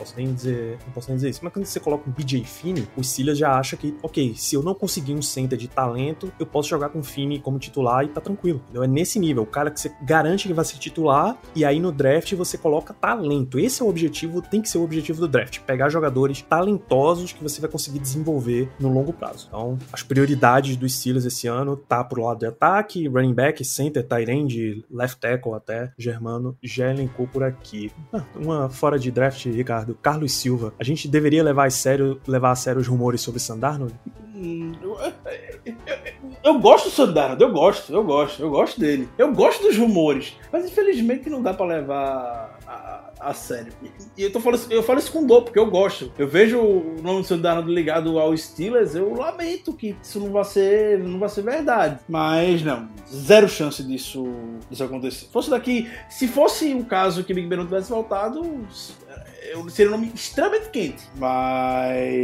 [0.04, 2.88] posso nem dizer, não posso nem dizer isso, mas quando você coloca um BJ Finney,
[2.98, 6.46] o Silas já acha que, ok, se eu não conseguir um center de talento, eu
[6.46, 8.62] posso jogar com o Finney como titular e tá tranquilo.
[8.64, 8.84] Entendeu?
[8.84, 11.92] É nesse nível, o cara que você garante que vai ser titular e aí no
[11.92, 13.58] draft você coloca talento.
[13.58, 17.42] Esse é o objetivo, tem que ser o objetivo do draft, pegar jogadores talentosos que
[17.42, 19.46] você vai conseguir desenvolver no longo prazo.
[19.48, 24.06] Então, as prioridades dos Steelers esse ano tá pro lado de ataque, running back, center,
[24.06, 27.92] tight end, left tackle até, Germano já elencou por aqui.
[28.12, 30.74] Ah, uma fora de draft, Ricardo, Carlos Silva.
[30.80, 33.92] A gente deveria levar a sério, levar a sério os rumores sobre Sandarno?
[34.36, 34.98] Hum, eu,
[35.66, 35.76] eu,
[36.44, 39.08] eu gosto do Sandarno, eu gosto, eu gosto, eu gosto dele.
[39.18, 43.72] Eu gosto dos rumores, mas infelizmente não dá para levar a, a, sério.
[44.18, 46.12] E eu, tô falando, eu falo isso com dor, porque eu gosto.
[46.18, 50.44] Eu vejo o nome do Sandarno ligado ao Steelers, eu lamento que isso não vai
[50.44, 52.00] ser, não vai ser verdade.
[52.10, 54.26] Mas não, zero chance disso,
[54.70, 55.26] disso acontecer.
[55.26, 58.42] Se fosse daqui, se fosse um caso que Big Ben não tivesse voltado,
[59.70, 61.04] seria um nome extremamente quente.
[61.16, 62.24] Mas.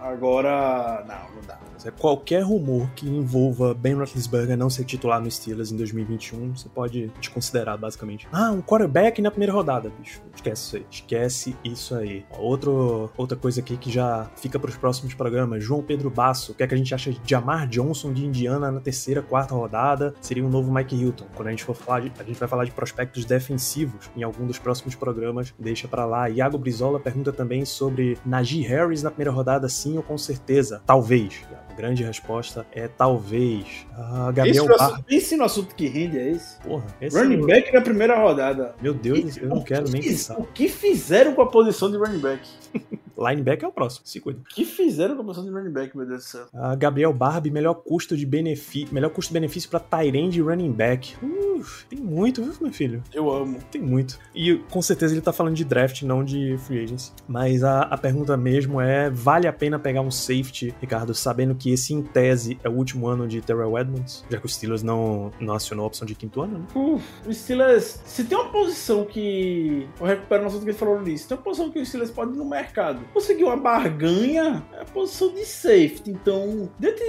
[0.00, 1.04] Agora.
[1.06, 1.58] Não, não dá.
[1.98, 7.08] Qualquer rumor que envolva Ben Roethlisberger não ser titular no Steelers em 2021, você pode
[7.20, 8.26] desconsiderar, basicamente.
[8.32, 10.20] Ah, um quarterback na primeira rodada, bicho.
[10.34, 10.86] Esquece isso aí.
[10.90, 12.24] Esquece isso aí.
[12.38, 15.62] Outro, outra coisa aqui que já fica para os próximos programas.
[15.62, 16.52] João Pedro Basso.
[16.52, 19.54] O que é que a gente acha de Jamar Johnson de Indiana na terceira, quarta
[19.54, 20.14] rodada?
[20.20, 21.26] Seria um novo Mike Hilton.
[21.34, 24.46] Quando a gente for falar de, a gente vai falar de prospectos defensivos em algum
[24.46, 25.54] dos próximos programas.
[25.58, 26.28] Deixa para lá.
[26.28, 30.82] Iago Brizola pergunta também sobre Najee Harris na primeira rodada, sim ou com certeza?
[30.86, 31.42] Talvez
[31.78, 33.86] grande resposta é talvez.
[33.96, 35.04] Ah, Gabriel esse, Bar...
[35.08, 36.58] esse no assunto que rende é esse.
[36.58, 37.46] Porra, esse running é...
[37.46, 38.74] back na primeira rodada.
[38.82, 40.36] Meu Deus, e, eu não quero nem pensar.
[40.40, 42.42] O que fizeram com a posição de running back?
[43.18, 44.38] Linebacker é o próximo, se cuida.
[44.40, 46.46] O que fizeram com a posição de running back, meu Deus do céu?
[46.54, 51.16] Ah, Gabriel Barbie, melhor custo de benefício, melhor custo-benefício para Tyrande e running back.
[51.20, 53.02] Uf, tem muito, viu, meu filho?
[53.12, 53.58] Eu amo.
[53.72, 54.18] Tem muito.
[54.32, 57.12] E com certeza ele tá falando de draft, não de free agency.
[57.26, 61.72] Mas a, a pergunta mesmo é: vale a pena pegar um safety, Ricardo, sabendo que
[61.72, 64.24] esse, em tese, é o último ano de Terrell Edmonds?
[64.30, 66.66] Já que o Steelers não, não acionou a opção de quinto ano, né?
[66.74, 69.88] Uf, o Steelers, se tem uma posição que.
[69.98, 70.98] Eu recupero o assunto que ele falou.
[71.04, 74.84] Se tem uma posição que o Steelers pode no mercado conseguir uma barganha, é a
[74.84, 76.10] posição de safety.
[76.10, 77.04] Então, dentro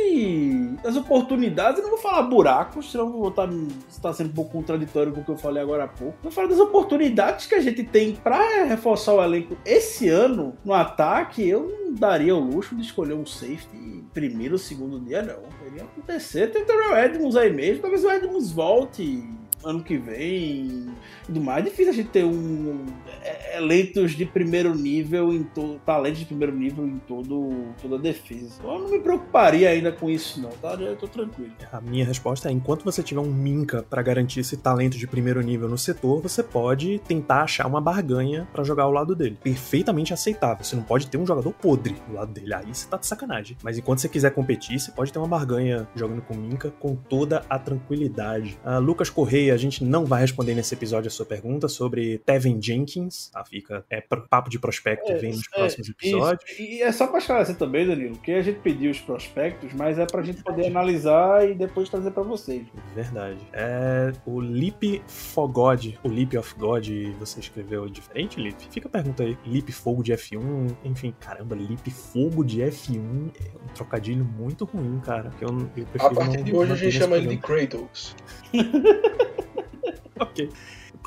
[0.83, 3.49] das oportunidades, eu não vou falar buracos, senão vou estar,
[3.89, 6.17] estar sendo um pouco contraditório com o que eu falei agora há pouco.
[6.21, 10.73] Vou falar das oportunidades que a gente tem para reforçar o elenco esse ano no
[10.73, 11.47] ataque.
[11.47, 15.49] Eu não daria o luxo de escolher um safety primeiro ou segundo dia, não.
[15.57, 16.51] Poderia acontecer.
[16.51, 19.27] Tem o Edmonds aí mesmo, talvez o Edmonds volte
[19.63, 20.87] ano que vem
[21.29, 21.65] tudo mais.
[21.65, 22.85] É difícil a gente ter um
[23.23, 27.99] é, eleitos de primeiro nível em todo talentos de primeiro nível em todo toda a
[27.99, 28.61] defesa.
[28.63, 30.73] Eu não me preocuparia ainda com isso não, tá?
[30.73, 31.51] Eu tô tranquilo.
[31.71, 35.41] A minha resposta é, enquanto você tiver um Minca para garantir esse talento de primeiro
[35.41, 39.37] nível no setor, você pode tentar achar uma barganha para jogar ao lado dele.
[39.41, 40.63] Perfeitamente aceitável.
[40.63, 42.53] Você não pode ter um jogador podre do lado dele.
[42.53, 43.55] Aí você tá de sacanagem.
[43.63, 47.43] Mas enquanto você quiser competir, você pode ter uma barganha jogando com Minca com toda
[47.49, 48.57] a tranquilidade.
[48.65, 53.29] Uh, Lucas Correia, a gente não vai responder nesse episódio sua pergunta sobre Tevin Jenkins.
[53.29, 53.43] Tá?
[53.43, 56.49] Fica, é papo de prospecto, é, vem nos é, próximos episódios.
[56.51, 56.61] Isso.
[56.61, 60.05] E é só pra esclarecer também, Danilo, que a gente pediu os prospectos, mas é
[60.05, 62.65] pra gente poder analisar e depois trazer pra vocês.
[62.95, 63.39] Verdade.
[63.53, 66.87] É o Lip Fogod, o Lip of God,
[67.19, 68.67] você escreveu diferente, Lip?
[68.71, 69.37] Fica a pergunta aí.
[69.45, 74.99] Lip Fogo de F1, enfim, caramba, Lip Fogo de F1 é um trocadilho muito ruim,
[74.99, 75.31] cara.
[75.41, 78.15] Eu, eu a partir de hoje a gente chama ele de Kratos.
[80.19, 80.49] ok.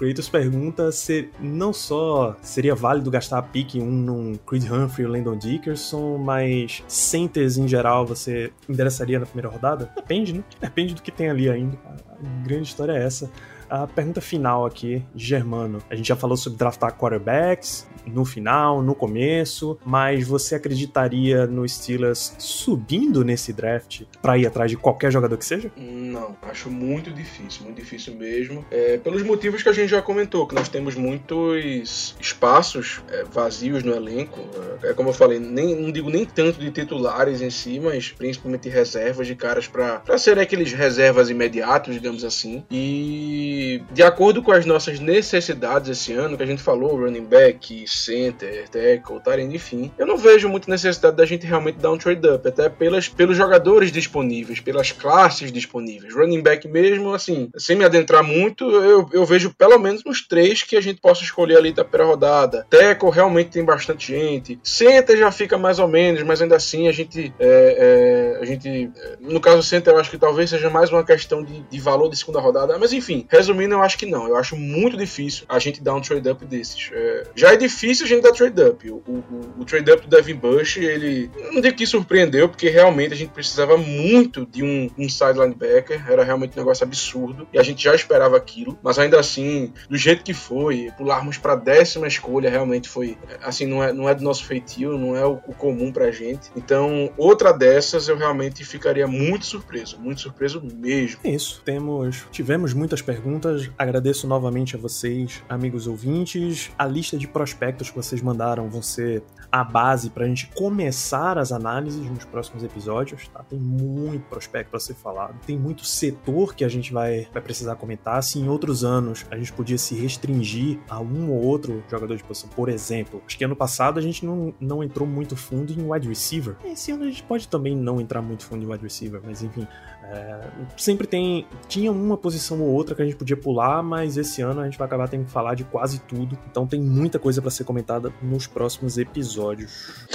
[0.03, 5.13] Kratos pergunta se não só seria válido gastar a pick 1 num Creed Humphrey ou
[5.13, 9.93] Landon Dickerson, mas centers em geral você endereçaria na primeira rodada?
[9.95, 10.43] Depende, né?
[10.61, 11.79] Depende do que tem ali ainda.
[11.87, 13.31] A grande história é essa.
[13.71, 15.81] A pergunta final aqui, Germano.
[15.89, 21.69] A gente já falou sobre draftar quarterbacks, no final, no começo, mas você acreditaria no
[21.69, 25.71] Steelers subindo nesse draft para ir atrás de qualquer jogador que seja?
[25.77, 28.65] Não, acho muito difícil, muito difícil mesmo.
[28.71, 33.83] É, pelos motivos que a gente já comentou, que nós temos muitos espaços é, vazios
[33.83, 34.41] no elenco.
[34.83, 38.11] É, é como eu falei, nem, não digo nem tanto de titulares em si, mas
[38.11, 42.65] principalmente reservas de caras para serem aqueles reservas imediatos, digamos assim.
[42.71, 47.87] E de acordo com as nossas necessidades esse ano, que a gente falou, running back,
[47.93, 52.27] center, tackle, tarend, enfim, eu não vejo muita necessidade da gente realmente dar um trade
[52.29, 56.15] up, até pelas, pelos jogadores disponíveis, pelas classes disponíveis.
[56.15, 60.63] Running back mesmo, assim, sem me adentrar muito, eu, eu vejo pelo menos uns três
[60.63, 62.67] que a gente possa escolher ali da primeira rodada.
[62.71, 64.59] Tackle realmente tem bastante gente.
[64.63, 68.91] Center já fica mais ou menos, mas ainda assim a gente, é, é, a gente,
[69.21, 72.17] no caso center, eu acho que talvez seja mais uma questão de, de valor de
[72.17, 72.79] segunda rodada.
[72.79, 74.27] Mas enfim, resumindo, eu acho que não.
[74.27, 76.91] Eu acho muito difícil a gente dar um trade up desses.
[76.93, 78.91] É, já é difícil a gente dar trade up.
[78.91, 83.13] O, o, o trade up do Devin Bush, ele não digo que surpreendeu, porque realmente
[83.13, 86.11] a gente precisava muito de um inside linebacker.
[86.11, 88.79] Era realmente um negócio absurdo e a gente já esperava aquilo.
[88.83, 93.83] Mas ainda assim, do jeito que foi, pularmos para décima escolha realmente foi assim, não
[93.83, 96.51] é, não é do nosso feitio, não é o, o comum pra gente.
[96.57, 101.21] Então, outra dessas eu realmente ficaria muito surpreso, muito surpreso mesmo.
[101.25, 101.63] É isso.
[101.65, 103.71] Temos, tivemos muitas perguntas.
[103.79, 106.71] Agradeço novamente a vocês, amigos ouvintes.
[106.79, 111.53] A lista de prospectos que vocês mandaram vão ser a base pra gente começar as
[111.53, 113.43] análises nos próximos episódios, tá?
[113.43, 117.77] Tem muito prospecto para ser falado, tem muito setor que a gente vai, vai precisar
[117.77, 118.23] comentar.
[118.23, 122.25] Se em outros anos a gente podia se restringir a um ou outro jogador de
[122.25, 125.91] posição, por exemplo, acho que ano passado a gente não, não entrou muito fundo em
[125.91, 126.57] wide receiver.
[126.65, 129.67] Esse ano a gente pode também não entrar muito fundo em wide receiver, mas enfim,
[130.13, 130.41] é,
[130.77, 131.47] sempre tem.
[131.67, 134.77] Tinha uma posição ou outra que a gente podia pular, mas esse ano a gente
[134.77, 136.39] vai acabar tendo que falar de quase tudo.
[136.51, 140.07] Então tem muita coisa para ser comentada nos próximos episódios.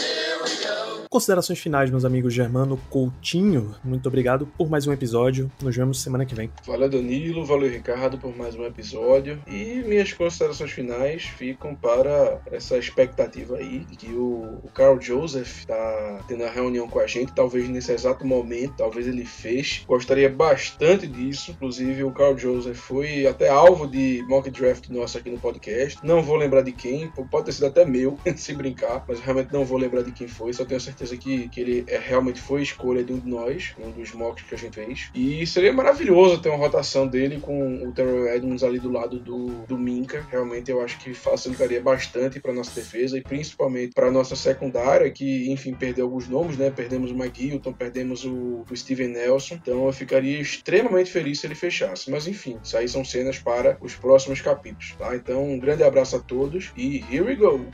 [1.10, 3.74] Considerações finais, meus amigos Germano Coutinho.
[3.82, 5.50] Muito obrigado por mais um episódio.
[5.64, 6.52] Nos vemos semana que vem.
[6.66, 7.46] Valeu, Danilo.
[7.46, 9.42] Valeu, Ricardo, por mais um episódio.
[9.48, 15.60] E minhas considerações finais ficam para essa expectativa aí de que o, o Carl Joseph
[15.60, 19.86] está tendo a reunião com a gente, talvez nesse exato momento, talvez ele feche.
[19.88, 21.52] Gostaria bastante disso.
[21.52, 26.00] Inclusive, o Carl Joseph foi até alvo de mock draft nosso aqui no podcast.
[26.04, 29.64] Não vou lembrar de quem, pode ter sido até meu, se brincar, mas realmente não
[29.64, 33.04] vou lembrar de quem foi, só tenho certeza que, que ele é, realmente foi escolha
[33.04, 35.10] de um de nós, um dos mocks que a gente fez.
[35.14, 39.48] E seria maravilhoso ter uma rotação dele com o Terrell Edmonds ali do lado do,
[39.68, 40.26] do Minka.
[40.30, 45.52] Realmente eu acho que facilitaria bastante para nossa defesa e principalmente para nossa secundária, que
[45.52, 46.70] enfim perdeu alguns nomes, né?
[46.70, 49.56] Perdemos o Mike Hilton, perdemos o, o Steven Nelson.
[49.56, 52.10] Então eu ficaria extremamente feliz se ele fechasse.
[52.10, 55.16] Mas enfim, isso aí são cenas para os próximos capítulos, tá?
[55.16, 57.66] Então um grande abraço a todos e here we go!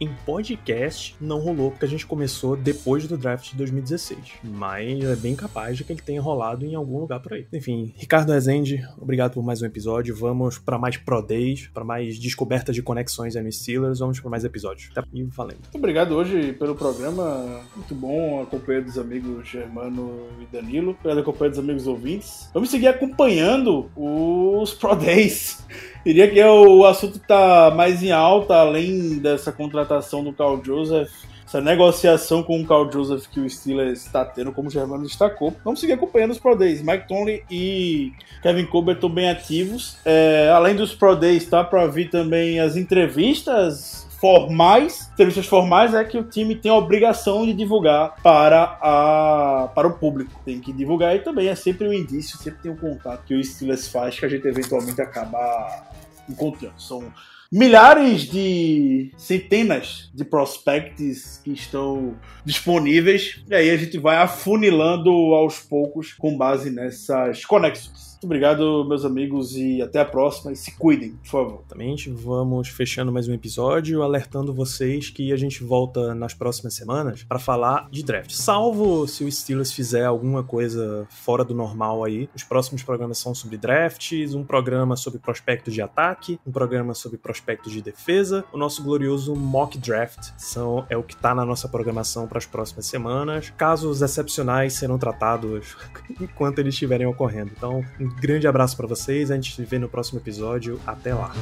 [0.00, 5.16] Em podcast não rolou porque a gente começou depois do draft de 2016, mas é
[5.16, 7.46] bem capaz de que ele tenha rolado em algum lugar por aí.
[7.52, 10.14] Enfim, Ricardo Rezende, obrigado por mais um episódio.
[10.14, 13.98] Vamos para mais Pro Days, para mais descobertas de conexões no Steelers.
[13.98, 14.90] Vamos para mais episódios.
[14.92, 15.04] Tá?
[15.12, 15.60] E valendo.
[15.62, 17.62] Muito obrigado hoje pelo programa.
[17.74, 18.42] Muito bom.
[18.42, 20.96] Acompanhei dos amigos Germano e Danilo.
[20.98, 22.50] Obrigado acompanhei dos amigos ouvintes.
[22.52, 25.64] Vamos seguir acompanhando os Pro Days.
[26.04, 30.62] Diria que é o assunto que tá mais em alta, além dessa contratação do Carl
[30.64, 31.10] Joseph
[31.50, 35.52] essa negociação com o Carl Joseph que o Steelers está tendo, como o Germano destacou.
[35.64, 36.80] Vamos seguir acompanhando os Pro Days.
[36.80, 39.96] Mike Tomlin e Kevin Colbert estão bem ativos.
[40.04, 46.04] É, além dos Pro Days, tá para vir também as entrevistas formais, entrevistas formais é
[46.04, 50.30] que o time tem a obrigação de divulgar para, a, para o público.
[50.44, 53.42] Tem que divulgar e também é sempre um indício, sempre tem um contato que o
[53.42, 55.84] Steelers faz que a gente eventualmente acaba
[56.28, 56.80] encontrando.
[56.80, 57.10] São
[57.52, 65.58] milhares de centenas de prospects que estão disponíveis e aí a gente vai afunilando aos
[65.58, 68.09] poucos com base nessas conexões.
[68.20, 70.52] Muito obrigado, meus amigos, e até a próxima.
[70.52, 71.60] E se cuidem, por favor.
[71.60, 72.10] Exatamente.
[72.10, 77.38] Vamos fechando mais um episódio, alertando vocês que a gente volta nas próximas semanas para
[77.38, 78.32] falar de draft.
[78.32, 82.28] Salvo se o Steelers fizer alguma coisa fora do normal aí.
[82.36, 87.16] Os próximos programas são sobre drafts, um programa sobre prospectos de ataque, um programa sobre
[87.16, 91.70] prospectos de defesa, o nosso glorioso mock draft são, é o que está na nossa
[91.70, 93.48] programação para as próximas semanas.
[93.56, 95.74] Casos excepcionais serão tratados
[96.20, 97.50] enquanto eles estiverem ocorrendo.
[97.56, 97.82] Então,
[98.18, 99.30] grande abraço para vocês.
[99.30, 100.80] A gente se vê no próximo episódio.
[100.86, 101.32] Até lá.